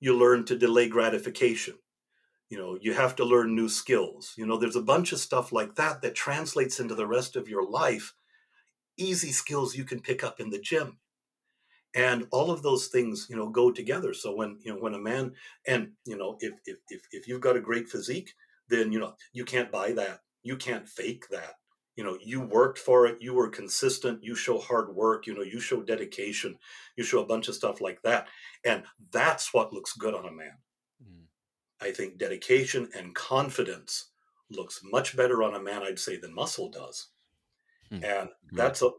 [0.00, 1.74] You learn to delay gratification.
[2.48, 4.34] You know you have to learn new skills.
[4.38, 7.48] You know there's a bunch of stuff like that that translates into the rest of
[7.48, 8.14] your life.
[8.96, 10.98] Easy skills you can pick up in the gym.
[11.96, 14.14] And all of those things you know go together.
[14.14, 15.32] So when you know when a man
[15.66, 18.34] and you know if if if, if you've got a great physique
[18.68, 21.54] then you know you can't buy that you can't fake that.
[21.96, 25.42] You know you worked for it you were consistent you show hard work you know
[25.42, 26.58] you show dedication
[26.96, 28.26] you show a bunch of stuff like that
[28.64, 30.58] and that's what looks good on a man.
[31.00, 31.26] Mm.
[31.80, 34.10] i think dedication and confidence
[34.50, 37.10] looks much better on a man i'd say than muscle does.
[37.92, 38.02] Mm.
[38.02, 38.90] and that's a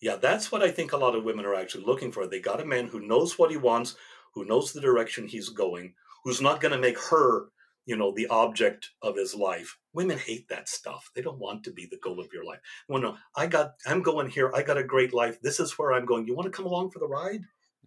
[0.00, 2.26] yeah that's what i think a lot of women are actually looking for.
[2.26, 3.94] They got a man who knows what he wants
[4.34, 7.50] who knows the direction he's going who's not going to make her
[7.86, 11.10] you know the object of his life women hate that stuff.
[11.14, 12.60] They don't want to be the goal of your life.
[12.88, 14.50] Well no i got i'm going here.
[14.54, 15.40] I got a great life.
[15.42, 16.26] This is where i'm going.
[16.26, 17.42] You want to come along for the ride?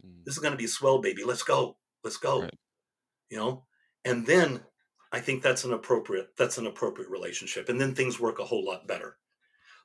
[0.05, 0.25] Mm.
[0.25, 1.23] this is going to be swell baby.
[1.23, 1.77] Let's go.
[2.03, 2.41] Let's go.
[2.41, 2.53] Right.
[3.29, 3.65] you know?
[4.03, 4.61] And then
[5.11, 8.65] i think that's an appropriate that's an appropriate relationship and then things work a whole
[8.65, 9.17] lot better.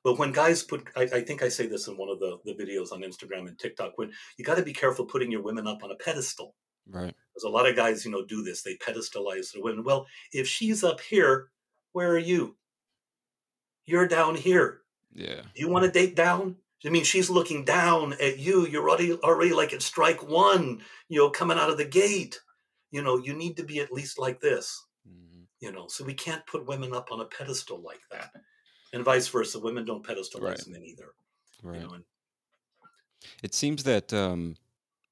[0.02, 2.54] But when guys put I, I think i say this in one of the, the
[2.54, 5.82] videos on instagram and tiktok when you got to be careful putting your women up
[5.84, 6.54] on a pedestal.
[6.88, 7.14] Right.
[7.32, 8.62] Because a lot of guys, you know, do this.
[8.62, 9.84] They pedestalize the women.
[9.84, 11.50] Well, if she's up here,
[11.92, 12.56] where are you?
[13.86, 14.80] You're down here.
[15.12, 15.42] Yeah.
[15.42, 16.56] Do you want to date down?
[16.84, 18.66] I mean, she's looking down at you.
[18.66, 20.80] You're already already like at strike one.
[21.08, 22.40] You know, coming out of the gate.
[22.90, 24.82] You know, you need to be at least like this.
[25.06, 25.42] Mm-hmm.
[25.60, 28.30] You know, so we can't put women up on a pedestal like that,
[28.92, 29.58] and vice versa.
[29.58, 30.68] Women don't pedestalize right.
[30.68, 31.12] men either.
[31.62, 31.80] Right.
[31.80, 32.04] You know, and,
[33.42, 34.56] it seems that um,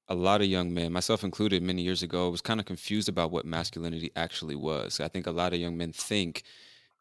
[0.07, 3.31] a lot of young men, myself included, many years ago, was kind of confused about
[3.31, 4.99] what masculinity actually was.
[4.99, 6.43] I think a lot of young men think,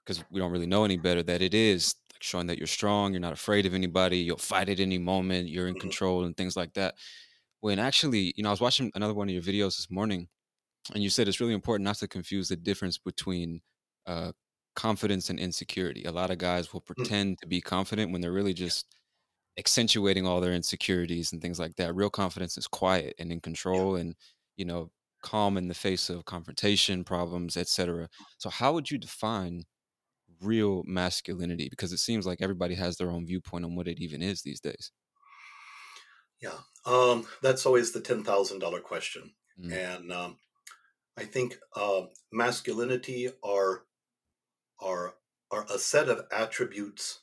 [0.09, 3.13] because we don't really know any better, that it is like showing that you're strong,
[3.13, 5.83] you're not afraid of anybody, you'll fight at any moment, you're in mm-hmm.
[5.83, 6.95] control, and things like that.
[7.61, 10.29] When actually, you know, I was watching another one of your videos this morning,
[10.95, 13.61] and you said it's really important not to confuse the difference between
[14.07, 14.33] uh,
[14.75, 16.05] confidence and insecurity.
[16.05, 16.97] A lot of guys will mm.
[16.97, 18.87] pretend to be confident when they're really just
[19.59, 21.95] accentuating all their insecurities and things like that.
[21.95, 24.15] Real confidence is quiet and in control and,
[24.57, 24.91] you know,
[25.23, 28.09] calm in the face of confrontation, problems, etc.
[28.39, 29.65] So how would you define
[30.41, 31.69] real masculinity?
[31.69, 34.61] Because it seems like everybody has their own viewpoint on what it even is these
[34.61, 34.93] days.
[36.41, 39.73] Yeah, um, that's always the ten thousand dollar question, mm.
[39.73, 40.39] and um,
[41.17, 43.83] I think uh, masculinity are
[44.81, 45.15] are
[45.51, 47.21] are a set of attributes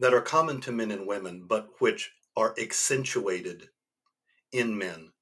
[0.00, 3.68] that are common to men and women, but which are accentuated
[4.52, 5.12] in men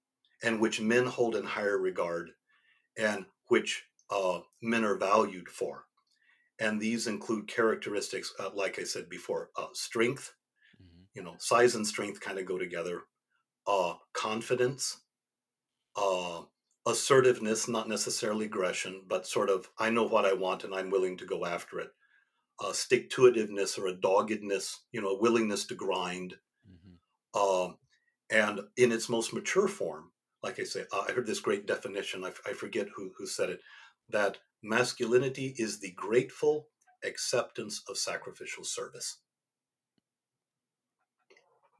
[0.42, 2.30] and which men hold in higher regard
[2.96, 5.84] and which uh, men are valued for.
[6.62, 10.32] And these include characteristics, uh, like I said before, uh, strength,
[10.80, 11.02] mm-hmm.
[11.12, 13.00] you know, size and strength kind of go together,
[13.66, 15.00] uh, confidence,
[15.96, 16.42] uh,
[16.86, 21.16] assertiveness, not necessarily aggression, but sort of I know what I want and I'm willing
[21.16, 21.90] to go after it.
[22.60, 26.34] Uh, stick to itiveness or a doggedness, you know, a willingness to grind.
[26.70, 27.40] Mm-hmm.
[27.40, 27.78] Um,
[28.30, 30.12] and in its most mature form,
[30.44, 32.22] like I say, uh, I heard this great definition.
[32.22, 33.60] I, f- I forget who, who said it
[34.10, 36.68] that masculinity is the grateful
[37.04, 39.18] acceptance of sacrificial service.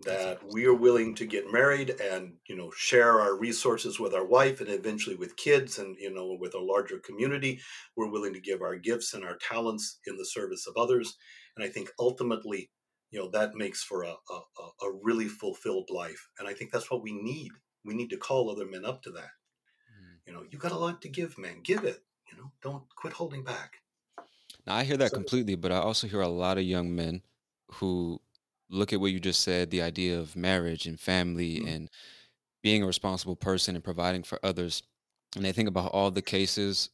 [0.04, 4.26] That we are willing to get married and you know share our resources with our
[4.26, 7.60] wife and eventually with kids and you know with a larger community.
[7.96, 11.16] We're willing to give our gifts and our talents in the service of others.
[11.56, 12.70] And i think ultimately
[13.12, 16.28] you know that makes for a, a, a really fulfilled life.
[16.40, 17.52] And i think that's what we need.
[17.84, 19.30] We need to call other men up to that.
[19.92, 20.18] Mm.
[20.26, 21.60] you know you got a lot to give man.
[21.62, 23.78] Give it you know don't quit holding back
[24.66, 27.22] now i hear that so, completely but i also hear a lot of young men
[27.72, 28.20] who
[28.70, 31.68] look at what you just said the idea of marriage and family mm-hmm.
[31.68, 31.90] and
[32.62, 34.82] being a responsible person and providing for others
[35.36, 36.90] and they think about all the cases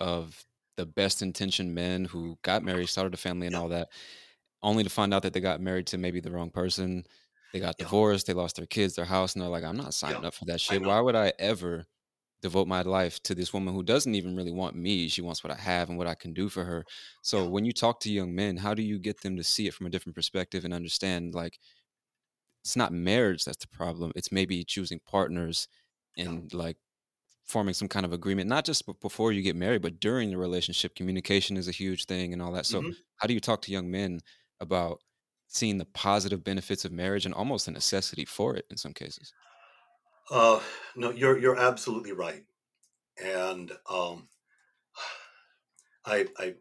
[0.00, 0.44] of
[0.76, 3.60] the best intentioned men who got married started a family and yeah.
[3.60, 3.88] all that
[4.62, 7.04] only to find out that they got married to maybe the wrong person
[7.52, 7.84] they got yeah.
[7.84, 10.28] divorced they lost their kids their house and they're like i'm not signing yeah.
[10.28, 11.84] up for that shit why would i ever
[12.40, 15.08] devote my life to this woman who doesn't even really want me.
[15.08, 16.84] She wants what I have and what I can do for her.
[17.22, 19.74] So when you talk to young men, how do you get them to see it
[19.74, 21.58] from a different perspective and understand like
[22.62, 24.12] it's not marriage that's the problem.
[24.14, 25.68] It's maybe choosing partners
[26.16, 26.76] and like
[27.44, 30.94] forming some kind of agreement, not just before you get married, but during the relationship.
[30.94, 32.66] Communication is a huge thing and all that.
[32.66, 32.90] So mm-hmm.
[33.16, 34.20] how do you talk to young men
[34.60, 35.00] about
[35.46, 39.32] seeing the positive benefits of marriage and almost a necessity for it in some cases?
[40.30, 40.60] Uh,
[40.94, 42.44] no, you're you're absolutely right,
[43.22, 44.28] and um,
[46.04, 46.54] I I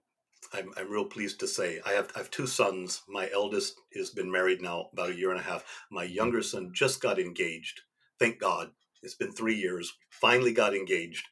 [0.53, 3.01] I'm, I'm real pleased to say I have I have two sons.
[3.09, 5.65] My eldest has been married now about a year and a half.
[5.91, 6.13] My mm-hmm.
[6.13, 7.81] younger son just got engaged.
[8.19, 8.71] Thank God,
[9.03, 9.93] it's been three years.
[10.09, 11.25] Finally got engaged.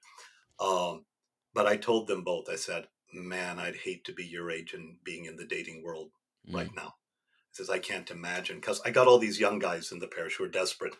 [0.60, 1.06] Um,
[1.54, 2.50] but I told them both.
[2.50, 6.12] I said, "Man, I'd hate to be your age and being in the dating world
[6.50, 6.56] mm.
[6.56, 10.00] right now." I says, "I can't imagine," because I got all these young guys in
[10.00, 10.96] the parish who are desperate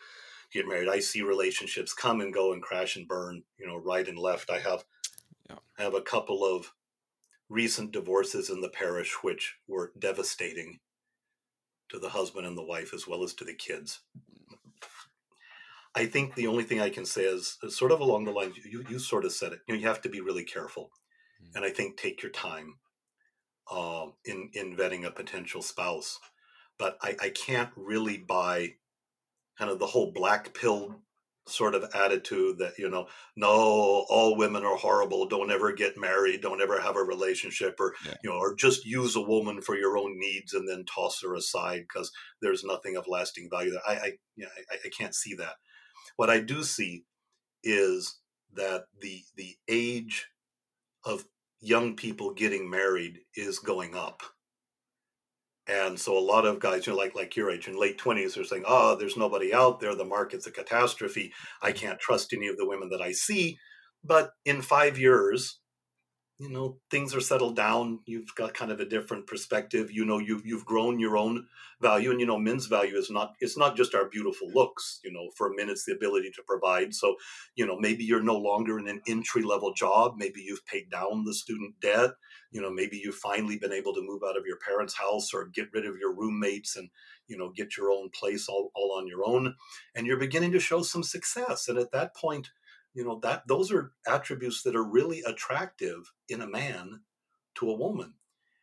[0.52, 0.90] get married.
[0.90, 4.50] I see relationships come and go and crash and burn, you know, right and left.
[4.50, 4.86] I have
[5.50, 5.58] yeah.
[5.78, 6.74] I have a couple of
[7.50, 10.80] recent divorces in the parish which were devastating
[11.90, 14.00] to the husband and the wife as well as to the kids.
[15.94, 18.58] I think the only thing I can say is, is sort of along the lines
[18.66, 19.62] you, you sort of said it.
[19.68, 20.92] You know, you have to be really careful,
[21.42, 21.56] mm-hmm.
[21.56, 22.76] and I think take your time
[23.72, 26.20] uh, in in vetting a potential spouse.
[26.78, 28.76] But I, I can't really buy
[29.58, 31.02] kind of the whole black pill
[31.48, 33.48] sort of attitude that you know no
[34.10, 38.16] all women are horrible don't ever get married don't ever have a relationship or yeah.
[38.24, 41.36] you know or just use a woman for your own needs and then toss her
[41.36, 43.82] aside because there's nothing of lasting value there.
[43.88, 45.56] I I, you know, I i can't see that.
[46.16, 47.04] What i do see
[47.64, 48.20] is
[48.54, 50.28] that the the age
[51.04, 51.26] of
[51.62, 54.24] young people getting married is going up
[55.68, 58.38] and so a lot of guys, you know, like like your age in late twenties,
[58.38, 59.96] are saying, "Oh, there's nobody out there.
[59.96, 61.34] The market's a catastrophe.
[61.62, 61.80] I mm-hmm.
[61.80, 63.58] can't trust any of the women that I see."
[64.04, 65.60] But in five years,
[66.38, 70.20] you know things are settled down you've got kind of a different perspective you know
[70.20, 71.48] you've you've grown your own
[71.82, 75.12] value and you know men's value is not it's not just our beautiful looks you
[75.12, 76.94] know for men it's the ability to provide.
[76.94, 77.16] So
[77.56, 81.24] you know maybe you're no longer in an entry level job maybe you've paid down
[81.24, 82.12] the student debt
[82.52, 85.46] you know maybe you've finally been able to move out of your parents house or
[85.46, 86.90] get rid of your roommates and
[87.28, 89.56] you know get your own place all, all on your own
[89.96, 91.70] and you're beginning to show some success.
[91.70, 92.50] And at that point
[92.96, 97.02] you know that those are attributes that are really attractive in a man
[97.56, 98.16] to a woman.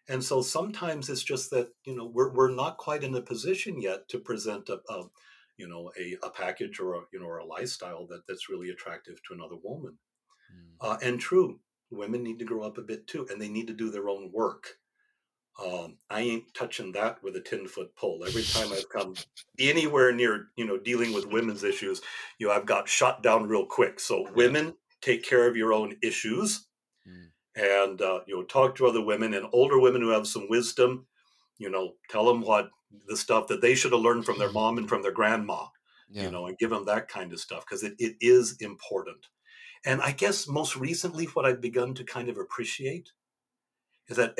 [0.08, 3.80] And so sometimes it's just that you know we're, we're not quite in a position
[3.80, 5.04] yet to present a, a
[5.56, 8.70] you know a, a package or a you know or a lifestyle that that's really
[8.70, 9.98] attractive to another woman.
[10.52, 10.86] Mm.
[10.86, 13.74] uh, and true women need to grow up a bit too and they need to
[13.74, 14.78] do their own work
[15.60, 18.24] um, I ain't touching that with a 10 foot pole.
[18.26, 19.14] Every time I've come
[19.58, 22.00] anywhere near, you know, dealing with women's issues,
[22.38, 24.00] you know, I've got shot down real quick.
[24.00, 26.66] So women take care of your own issues
[27.06, 27.28] mm.
[27.56, 31.06] and, uh, you know, talk to other women and older women who have some wisdom,
[31.58, 32.70] you know, tell them what
[33.06, 35.66] the stuff that they should have learned from their mom and from their grandma,
[36.10, 36.22] yeah.
[36.22, 39.26] you know, and give them that kind of stuff because it, it is important.
[39.84, 43.10] And I guess most recently, what I've begun to kind of appreciate
[44.08, 44.34] is that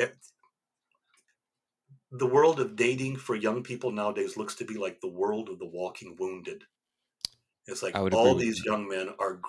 [2.13, 5.59] the world of dating for young people nowadays looks to be like the world of
[5.59, 6.65] the walking wounded.
[7.67, 9.41] It's like all these young men are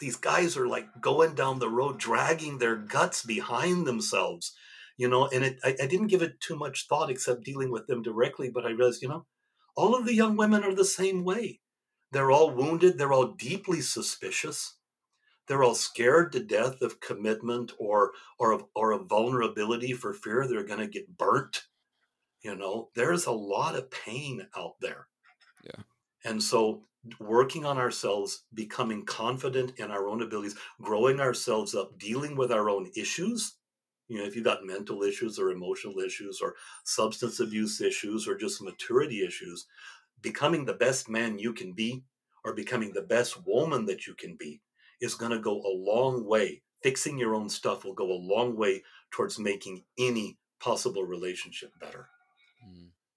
[0.00, 4.54] these guys are like going down the road dragging their guts behind themselves,
[4.98, 5.28] you know.
[5.28, 8.50] And it, I, I didn't give it too much thought except dealing with them directly,
[8.50, 9.26] but I realized, you know,
[9.76, 11.60] all of the young women are the same way.
[12.12, 12.98] They're all wounded.
[12.98, 14.74] They're all deeply suspicious.
[15.48, 20.46] they're all scared to death of commitment or or of or of vulnerability for fear
[20.48, 21.64] they're going to get burnt
[22.44, 25.08] you know there's a lot of pain out there
[25.64, 25.82] Yeah.
[26.24, 26.82] and so
[27.18, 32.70] working on ourselves becoming confident in our own abilities growing ourselves up dealing with our
[32.70, 33.56] own issues
[34.08, 36.54] you know if you've got mental issues or emotional issues or
[36.84, 39.66] substance abuse issues or just maturity issues
[40.22, 42.04] becoming the best man you can be
[42.44, 44.60] or becoming the best woman that you can be
[45.00, 46.62] is going to go a long way.
[46.82, 52.08] Fixing your own stuff will go a long way towards making any possible relationship better.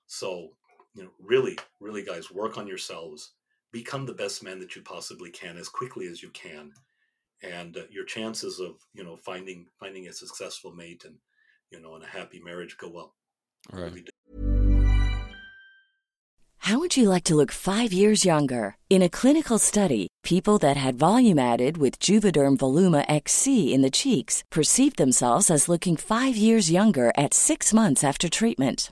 [0.07, 0.49] So,
[0.95, 3.31] you know, really, really, guys, work on yourselves.
[3.71, 6.71] Become the best man that you possibly can as quickly as you can,
[7.43, 11.15] and uh, your chances of you know finding finding a successful mate and
[11.69, 13.11] you know and a happy marriage go up.
[13.73, 14.09] All right.
[16.59, 18.75] How would you like to look five years younger?
[18.89, 23.89] In a clinical study, people that had volume added with Juvederm Voluma XC in the
[23.89, 28.91] cheeks perceived themselves as looking five years younger at six months after treatment.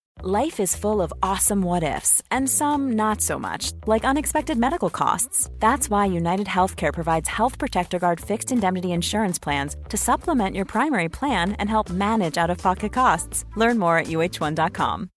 [0.23, 4.91] Life is full of awesome what ifs, and some not so much, like unexpected medical
[4.91, 5.49] costs.
[5.57, 10.65] That's why United Healthcare provides Health Protector Guard fixed indemnity insurance plans to supplement your
[10.65, 13.45] primary plan and help manage out of pocket costs.
[13.55, 15.09] Learn more at uh1.com.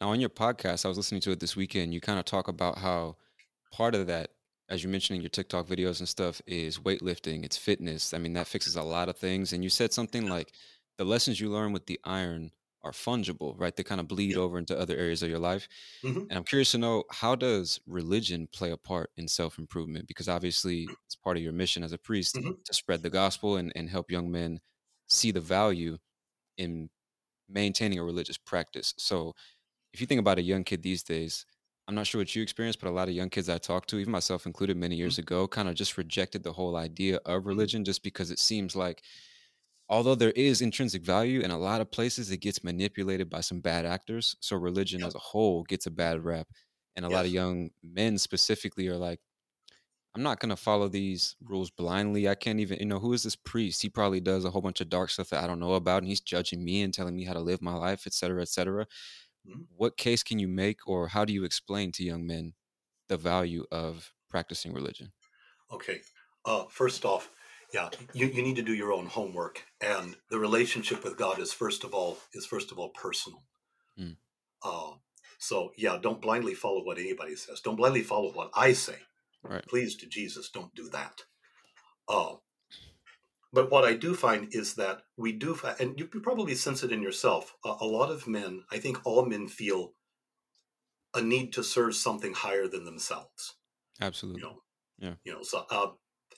[0.00, 1.92] Now, on your podcast, I was listening to it this weekend.
[1.92, 3.16] You kind of talk about how
[3.72, 4.30] part of that,
[4.68, 8.14] as you mentioned in your TikTok videos and stuff, is weightlifting, it's fitness.
[8.14, 9.52] I mean, that fixes a lot of things.
[9.52, 10.52] And you said something like
[10.98, 13.74] the lessons you learn with the iron are fungible, right?
[13.74, 14.38] They kind of bleed Yeah.
[14.38, 15.68] over into other areas of your life.
[16.02, 16.30] Mhm.
[16.30, 20.08] And I'm curious to know how does religion play a part in self improvement?
[20.08, 22.60] Because obviously, it's part of your mission as a priest Mhm.
[22.64, 24.60] to spread the gospel and, and help young men
[25.08, 25.98] see the value
[26.58, 26.90] in
[27.48, 28.94] maintaining a religious practice.
[28.98, 29.34] So,
[29.92, 31.46] if you think about a young kid these days,
[31.88, 33.98] I'm not sure what you experienced, but a lot of young kids I talked to,
[33.98, 37.84] even myself included many years ago, kind of just rejected the whole idea of religion
[37.84, 39.02] just because it seems like
[39.88, 43.60] although there is intrinsic value in a lot of places it gets manipulated by some
[43.60, 45.04] bad actors so religion Yep.
[45.04, 46.48] as a whole gets a bad rap
[46.96, 49.20] and a lot of young men specifically are like
[50.14, 53.22] i'm not going to follow these rules blindly i can't even you know who is
[53.22, 55.74] this priest he probably does a whole bunch of dark stuff that i don't know
[55.74, 58.42] about and he's judging me and telling me how to live my life et cetera
[58.42, 58.86] et cetera
[59.44, 59.66] Mhm.
[59.68, 62.54] what case can you make or how do you explain to young men
[63.08, 65.12] the value of practicing religion
[65.70, 66.02] Okay.
[66.44, 67.30] Uh, first off,
[67.72, 71.52] yeah, you, you need to do your own homework, and the relationship with God is
[71.52, 73.42] first of all is first of all personal.
[73.98, 74.16] Mm.
[74.62, 74.92] Uh,
[75.38, 77.60] so yeah, don't blindly follow what anybody says.
[77.60, 78.98] Don't blindly follow what I say.
[79.42, 81.22] right Please to Jesus, don't do that.
[82.08, 82.34] Uh,
[83.52, 87.02] but what I do find is that we do, and you probably sense it in
[87.02, 87.54] yourself.
[87.64, 89.92] A, a lot of men, I think all men feel
[91.14, 93.56] a need to serve something higher than themselves
[94.00, 94.56] absolutely you know
[94.98, 95.14] Yeah.
[95.24, 95.88] you know so uh,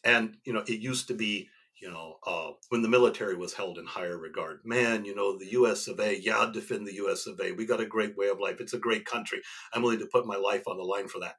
[0.05, 1.49] and you know it used to be
[1.81, 5.47] you know uh, when the military was held in higher regard man you know the
[5.47, 8.29] us of a yeah I'd defend the us of a we got a great way
[8.29, 9.41] of life it's a great country
[9.73, 11.37] i'm willing to put my life on the line for that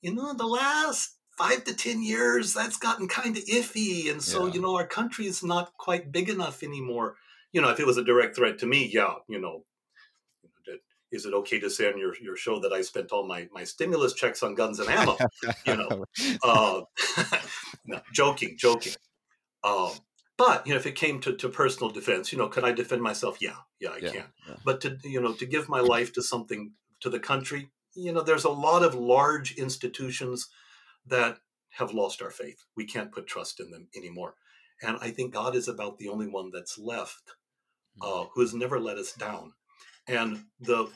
[0.00, 4.46] you know the last five to ten years that's gotten kind of iffy and so
[4.46, 4.54] Yeah.
[4.54, 7.16] you know our country is not quite big enough anymore
[7.52, 9.64] you know if it was a direct threat to me yeah you know
[11.12, 13.64] is it okay to say on your, your show that I spent all my, my
[13.64, 15.16] stimulus checks on guns and ammo?
[15.66, 16.04] you know,
[16.42, 16.82] uh,
[17.86, 18.94] no, joking, joking.
[19.64, 19.90] Um,
[20.36, 23.02] but you know, if it came to, to personal defense, you know, can I defend
[23.02, 23.38] myself?
[23.40, 24.24] Yeah, yeah, I yeah, can.
[24.48, 24.54] yeah.
[24.64, 28.22] But to you know, to give my life to something to the country, you know,
[28.22, 30.48] there's a lot of large institutions
[31.06, 31.38] that
[31.70, 32.64] have lost our faith.
[32.76, 34.34] We can't put trust in them anymore.
[34.82, 37.32] And I think God is about the only one that's left
[38.00, 39.52] uh, who has never let us down.
[40.10, 40.90] And the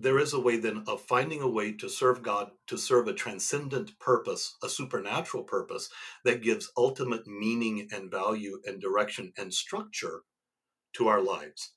[0.00, 3.12] there is a way then of finding a way to serve God, to serve a
[3.12, 5.90] transcendent purpose, a supernatural purpose
[6.24, 10.22] that gives ultimate meaning and value and direction and structure
[10.94, 11.72] to our lives.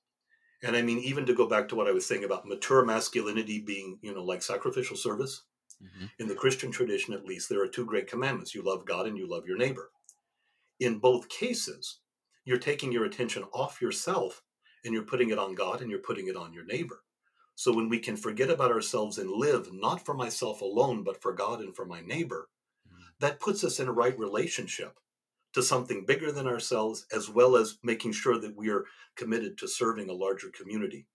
[0.64, 3.60] And I mean, even to go back to what I was saying about mature masculinity
[3.60, 5.44] being, you know, like sacrificial service,
[5.84, 6.06] mm-hmm.
[6.20, 9.18] in the Christian tradition at least, there are two great commandments you love God and
[9.18, 9.90] you love your neighbor.
[10.80, 12.00] In both cases,
[12.46, 14.44] you're taking your attention off yourself
[14.84, 17.02] and you're putting it on God and you're putting it on your neighbor.
[17.56, 21.34] So when we can forget about ourselves and live not for myself alone, but for
[21.34, 22.50] God and for my neighbor,
[22.88, 23.04] mm-hmm.
[23.20, 24.98] that puts us in a right relationship
[25.54, 29.68] to something bigger than ourselves, as well as making sure that we are committed to
[29.68, 31.06] serving a larger community.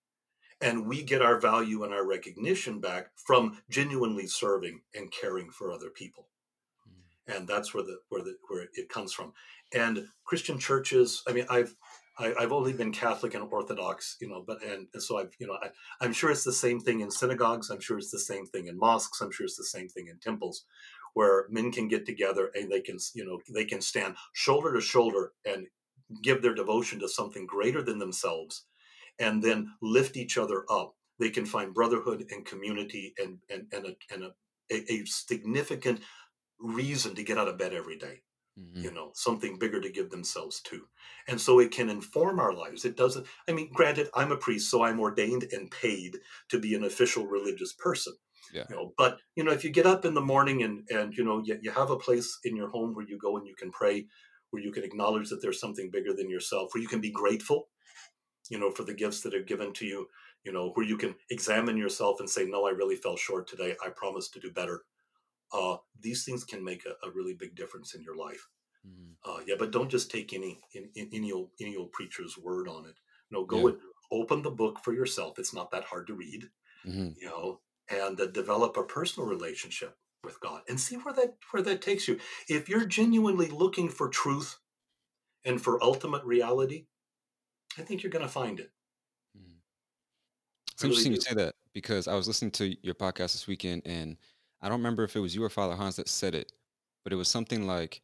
[0.61, 5.71] And we get our value and our recognition back from genuinely serving and caring for
[5.71, 6.29] other people.
[6.89, 7.37] Mm.
[7.37, 9.33] And that's where the where the where it comes from.
[9.75, 11.75] And Christian churches, I mean, I've
[12.19, 15.47] I, have only been Catholic and Orthodox, you know, but and, and so I've, you
[15.47, 15.59] know,
[16.01, 17.71] I, am sure it's the same thing in synagogues.
[17.71, 19.21] I'm sure it's the same thing in mosques.
[19.21, 20.65] I'm sure it's the same thing in temples
[21.17, 24.83] where men can get together and they can you know they can stand shoulder to
[24.83, 25.67] shoulder and
[26.23, 28.67] give their devotion to something greater than themselves
[29.19, 33.87] and then lift each other up they can find brotherhood and community and and, and,
[33.87, 36.01] a, and a, a significant
[36.61, 38.21] reason to get out of bed every day
[38.59, 38.83] mm-hmm.
[38.83, 40.83] you know something bigger to give themselves to
[41.29, 44.71] and so it can inform our lives it doesn't i mean granted i'm a priest
[44.71, 46.17] so i'm ordained and paid
[46.49, 48.15] to be an official religious person
[48.53, 48.65] yeah.
[48.71, 51.25] You know, but you know, if you get up in the morning and and you
[51.25, 53.71] know you, you have a place in your home where you go and you can
[53.71, 54.07] pray,
[54.51, 57.69] where you can acknowledge that there's something bigger than yourself, where you can be grateful,
[58.51, 60.07] you know, for the gifts that are given to you,
[60.45, 63.75] you know, where you can examine yourself and say, no, I really fell short today.
[63.85, 64.83] I promise to do better.
[65.53, 68.49] Uh, these things can make a, a really big difference in your life.
[68.87, 69.31] Mm-hmm.
[69.31, 72.87] Uh, yeah, but don't just take any, any any old any old preacher's word on
[72.87, 72.95] it.
[73.31, 73.67] No, go yeah.
[73.69, 73.79] and
[74.13, 75.39] open the book for yourself.
[75.39, 76.49] It's not that hard to read.
[76.87, 77.09] Mm-hmm.
[77.21, 81.63] You know, and uh, develop a personal relationship with God and see where that where
[81.63, 82.19] that takes you.
[82.49, 84.59] If you're genuinely looking for truth
[85.45, 86.87] and for ultimate reality,
[87.79, 88.71] I think you're going to find it.
[89.37, 89.57] Mm.
[90.73, 91.17] It's really interesting do.
[91.17, 94.17] you say that because I was listening to your podcast this weekend and
[94.67, 96.51] I don't remember if it was you or Father Hans that said it,
[97.05, 98.03] but it was something like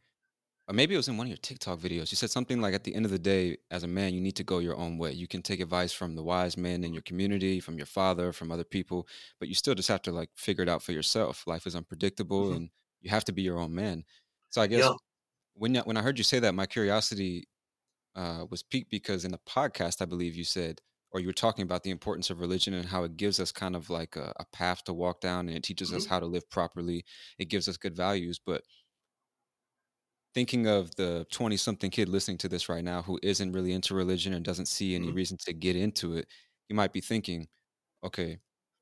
[0.68, 2.12] or maybe it was in one of your TikTok videos.
[2.12, 4.36] You said something like, at the end of the day, as a man, you need
[4.36, 5.10] to go your own way.
[5.10, 8.52] You can take advice from the wise men in your community, from your father, from
[8.52, 9.08] other people,
[9.40, 11.44] but you still just have to like figure it out for yourself.
[11.48, 12.56] Life is unpredictable, mm-hmm.
[12.56, 14.04] and you have to be your own man.
[14.50, 14.92] So I guess yeah.
[15.54, 17.48] when when I heard you say that, my curiosity
[18.14, 20.80] uh, was piqued because in the podcast, I believe you said,
[21.12, 23.76] or you were talking about the importance of religion and how it gives us kind
[23.76, 25.98] of like a, a path to walk down, and it teaches mm-hmm.
[25.98, 27.04] us how to live properly.
[27.38, 28.62] It gives us good values, but
[30.34, 33.94] thinking of the 20 something kid listening to this right now who isn't really into
[33.94, 35.16] religion and doesn't see any mm-hmm.
[35.16, 36.26] reason to get into it,
[36.68, 37.46] you might be thinking,
[38.04, 38.38] okay,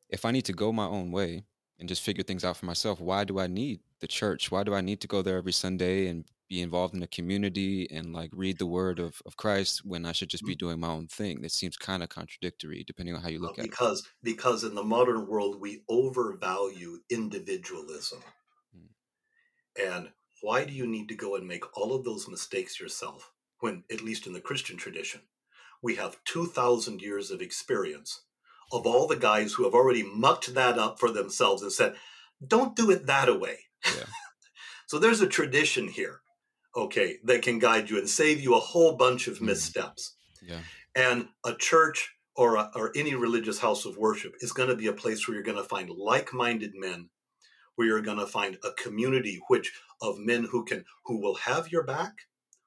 [0.09, 1.45] if I need to go my own way
[1.79, 4.51] and just figure things out for myself, why do I need the church?
[4.51, 7.89] Why do I need to go there every Sunday and be involved in the community
[7.91, 10.67] and like read the word of, of Christ when I should just be mm-hmm.
[10.67, 11.41] doing my own thing?
[11.41, 14.07] That seems kind of contradictory depending on how you look well, at because, it.
[14.23, 18.19] Because in the modern world, we overvalue individualism.
[18.77, 19.89] Mm.
[19.89, 20.09] And
[20.43, 24.03] why do you need to go and make all of those mistakes yourself when, at
[24.03, 25.23] least in the Christian tradition,
[25.83, 28.23] we have 2,000 years of experience
[28.73, 31.95] of all the guys who have already mucked that up for themselves and said,
[32.47, 33.59] don't do it that way.
[33.85, 34.05] Yeah.
[34.87, 36.21] so there's a tradition here,
[36.77, 39.43] okay, that can guide you and save you a whole bunch of mm.
[39.43, 40.17] missteps.
[40.43, 40.61] Yeah.
[40.95, 44.87] And a church or, a, or any religious house of worship is going to be
[44.87, 47.11] a place where you're going to find like minded men
[47.77, 51.71] where you're going to find a community which of men who can who will have
[51.71, 52.13] your back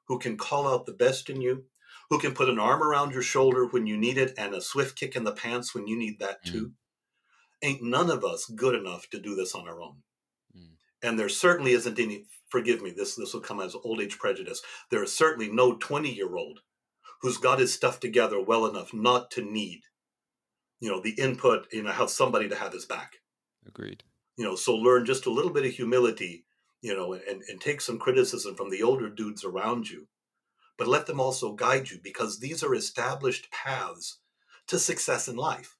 [0.07, 1.65] who can call out the best in you
[2.09, 4.97] who can put an arm around your shoulder when you need it and a swift
[4.97, 6.71] kick in the pants when you need that too mm.
[7.61, 9.97] ain't none of us good enough to do this on our own
[10.57, 10.69] mm.
[11.01, 14.61] and there certainly isn't any forgive me this this will come as old age prejudice
[14.91, 16.59] there is certainly no 20 year old
[17.23, 19.81] who's got his stuff together well enough not to need
[20.79, 23.13] you know the input you know have somebody to have his back
[23.67, 24.03] agreed
[24.37, 26.45] you know so learn just a little bit of humility
[26.83, 30.07] you know and, and take some criticism from the older dudes around you
[30.77, 34.19] but let them also guide you because these are established paths
[34.67, 35.75] to success in life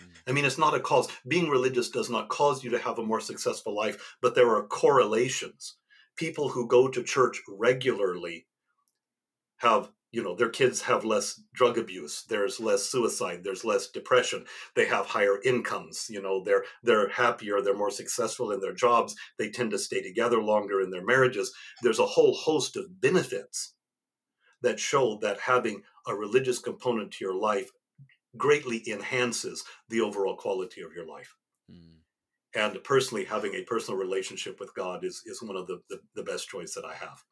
[0.00, 0.06] mm.
[0.26, 1.08] I mean, it's not a cause.
[1.28, 4.66] Being religious does not cause you to have a more successful life, but there are
[4.66, 5.76] correlations.
[6.16, 8.46] People who go to church regularly
[9.58, 14.44] have you know their kids have less drug abuse there's less suicide there's less depression
[14.74, 19.14] they have higher incomes you know they're they're happier they're more successful in their jobs
[19.38, 21.52] they tend to stay together longer in their marriages
[21.82, 23.74] there's a whole host of benefits
[24.62, 27.70] that show that having a religious component to your life
[28.36, 31.34] greatly enhances the overall quality of your life
[31.70, 31.96] mm.
[32.56, 36.24] And personally having a personal relationship with god is is one of the, the, the
[36.24, 37.22] best choice that i have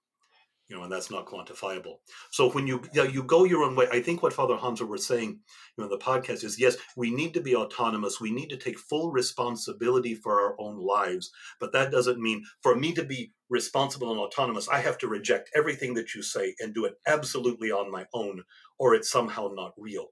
[0.68, 1.97] you know, and that's not quantifiable.
[2.31, 5.07] So when you yeah, you go your own way, I think what Father Hamza was
[5.07, 5.39] saying, you
[5.77, 8.20] know, in the podcast is yes, we need to be autonomous.
[8.20, 12.75] We need to take full responsibility for our own lives, but that doesn't mean for
[12.75, 16.75] me to be responsible and autonomous, I have to reject everything that you say and
[16.75, 18.43] do it absolutely on my own,
[18.79, 20.09] or it's somehow not real.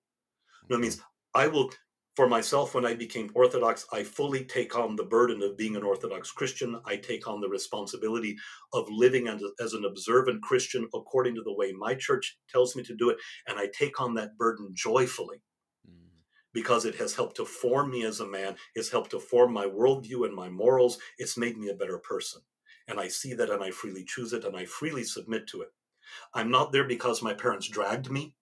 [0.69, 1.41] You know, it means mm-hmm.
[1.41, 1.71] I will
[2.15, 5.83] for myself, when I became Orthodox, I fully take on the burden of being an
[5.83, 6.79] Orthodox Christian.
[6.85, 8.37] I take on the responsibility
[8.75, 12.95] of living as, an observant Christian according to the way my church tells me to
[12.95, 13.17] do it.
[13.49, 15.41] And I take on that burden joyfully
[15.89, 15.95] mm.
[16.53, 18.57] because it has helped to form me as a man.
[18.75, 20.99] It's helped to form my worldview and my morals.
[21.17, 22.43] It's made me a better person.
[22.89, 25.69] And I see that and I freely choose it and I freely submit to it.
[26.35, 28.35] I'm not there because my parents dragged me.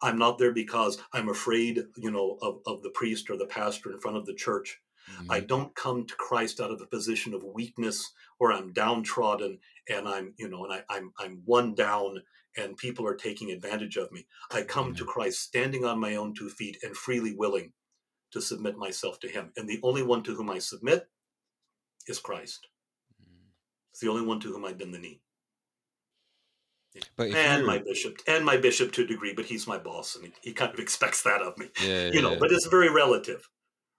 [0.00, 3.92] I'm not there because I'm afraid, you know, of, of the priest or the pastor
[3.92, 4.80] in front of the church.
[5.12, 5.32] Mm-hmm.
[5.32, 10.06] I don't come to Christ out of a position of weakness or I'm downtrodden and
[10.06, 12.22] I'm, you know, and I, I'm I'm one down
[12.56, 14.26] and people are taking advantage of me.
[14.50, 14.96] I come mm-hmm.
[14.96, 17.72] to Christ standing on my own two feet and freely willing
[18.32, 19.52] to submit myself to Him.
[19.56, 21.08] And the only one to whom I submit
[22.06, 22.68] is Christ.
[23.22, 23.48] Mm-hmm.
[23.92, 25.20] It's the only one to whom I bend the knee.
[27.16, 30.24] But and my bishop, and my bishop to a degree, but he's my boss, and
[30.24, 31.66] he, he kind of expects that of me.
[31.84, 32.38] Yeah, you know, yeah.
[32.40, 33.48] but it's very relative,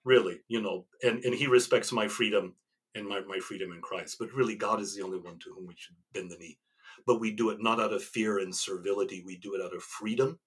[0.03, 0.41] really.
[0.47, 2.55] You know, and and he respects my freedom
[2.95, 4.17] and my my freedom in Christ.
[4.19, 6.57] But really, God is the only one to whom we should bend the knee.
[7.05, 9.23] But we do it not out of fear and servility.
[9.25, 10.39] We do it out of freedom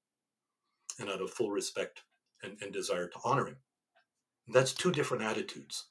[0.99, 2.03] and out of full respect
[2.43, 3.57] and, and desire to honor Him.
[4.49, 5.87] That's two different attitudes.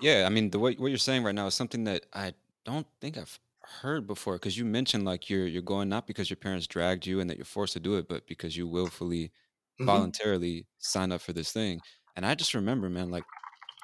[0.00, 2.34] Yeah, I mean, the what you're saying right now is something that I
[2.64, 3.38] don't think I've
[3.82, 7.20] heard before because you mentioned like you're you're going not because your parents dragged you
[7.20, 9.86] and that you're forced to do it, but because you willfully, mm-hmm.
[9.86, 11.80] voluntarily signed up for this thing.
[12.16, 13.24] And I just remember, man, like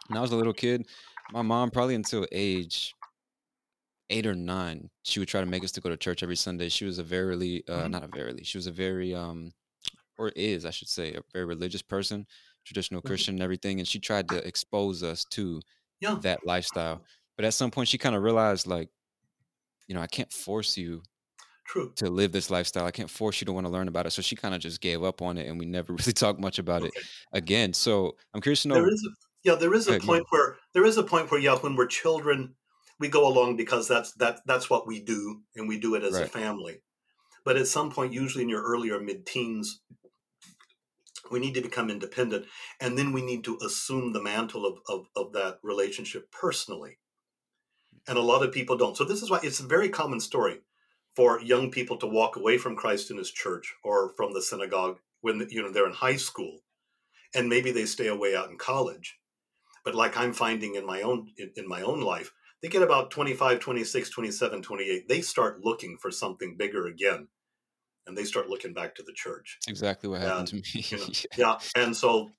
[0.08, 0.86] when I was a little kid,
[1.32, 2.94] my mom probably until age
[4.10, 6.68] eight or nine, she would try to make us to go to church every Sunday.
[6.68, 7.90] She was a very, uh, mm-hmm.
[7.90, 9.52] not a very, she was a very, um,
[10.18, 12.26] or is I should say, a very religious person,
[12.64, 13.08] traditional mm-hmm.
[13.08, 13.78] Christian and everything.
[13.78, 15.60] And she tried to expose us to
[16.00, 16.18] yeah.
[16.22, 17.02] that lifestyle.
[17.36, 18.90] But at some point, she kind of realized like
[19.92, 21.02] you know, I can't force you
[21.66, 21.92] True.
[21.96, 22.86] to live this lifestyle.
[22.86, 24.12] I can't force you to want to learn about it.
[24.12, 26.58] So she kind of just gave up on it and we never really talked much
[26.58, 26.92] about okay.
[26.96, 27.74] it again.
[27.74, 28.76] So I'm curious to know.
[28.76, 29.10] There is a,
[29.44, 32.54] yeah, there is a point where there is a point where yeah, when we're children,
[32.98, 36.14] we go along because that's that that's what we do and we do it as
[36.14, 36.22] right.
[36.22, 36.80] a family.
[37.44, 39.82] But at some point, usually in your earlier mid-teens,
[41.30, 42.46] we need to become independent
[42.80, 46.96] and then we need to assume the mantle of, of, of that relationship personally
[48.08, 48.96] and a lot of people don't.
[48.96, 50.58] So this is why it's a very common story
[51.14, 54.98] for young people to walk away from Christ in his church or from the synagogue
[55.20, 56.60] when you know they're in high school
[57.34, 59.18] and maybe they stay away out in college.
[59.84, 62.32] But like I'm finding in my own in, in my own life,
[62.62, 67.28] they get about 25, 26, 27, 28, they start looking for something bigger again.
[68.06, 69.58] And they start looking back to the church.
[69.68, 70.84] exactly what happened and, to me.
[70.88, 71.58] you know, yeah.
[71.76, 72.30] And so,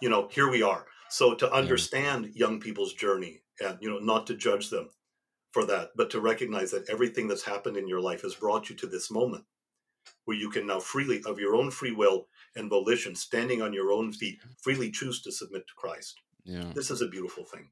[0.00, 0.86] you know, here we are.
[1.08, 2.46] So to understand yeah.
[2.46, 4.88] young people's journey and you know not to judge them
[5.52, 8.76] for that but to recognize that everything that's happened in your life has brought you
[8.76, 9.44] to this moment
[10.24, 12.26] where you can now freely of your own free will
[12.56, 16.20] and volition standing on your own feet freely choose to submit to christ.
[16.44, 16.72] Yeah.
[16.74, 17.68] This is a beautiful thing.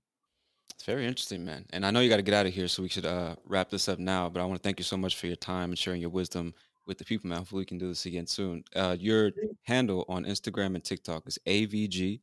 [0.74, 1.66] It's very interesting man.
[1.70, 3.70] And i know you got to get out of here so we should uh, wrap
[3.70, 5.78] this up now but i want to thank you so much for your time and
[5.78, 6.54] sharing your wisdom
[6.86, 7.38] with the people man.
[7.38, 8.64] Hopefully we can do this again soon.
[8.74, 12.20] Uh, your handle on instagram and tiktok is avg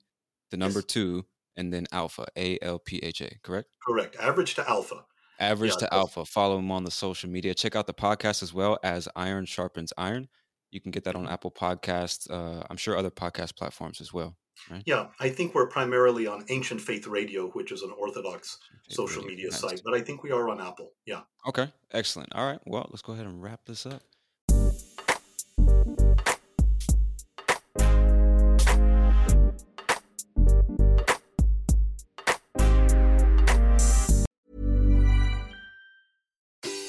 [0.51, 0.85] the number yes.
[0.85, 1.25] two
[1.57, 3.69] and then alpha, A L P H A, correct?
[3.85, 4.15] Correct.
[4.17, 5.03] Average to alpha.
[5.39, 6.25] Average yeah, to alpha.
[6.25, 7.53] Follow him on the social media.
[7.53, 10.29] Check out the podcast as well as Iron Sharpens Iron.
[10.71, 11.33] You can get that on mm-hmm.
[11.33, 12.29] Apple Podcasts.
[12.29, 14.35] Uh, I'm sure other podcast platforms as well.
[14.71, 14.83] Right?
[14.85, 18.57] Yeah, I think we're primarily on Ancient Faith Radio, which is an Orthodox
[18.89, 19.35] social Radio.
[19.35, 20.91] media site, but I think we are on Apple.
[21.05, 21.21] Yeah.
[21.47, 22.33] Okay, excellent.
[22.33, 24.01] All right, well, let's go ahead and wrap this up.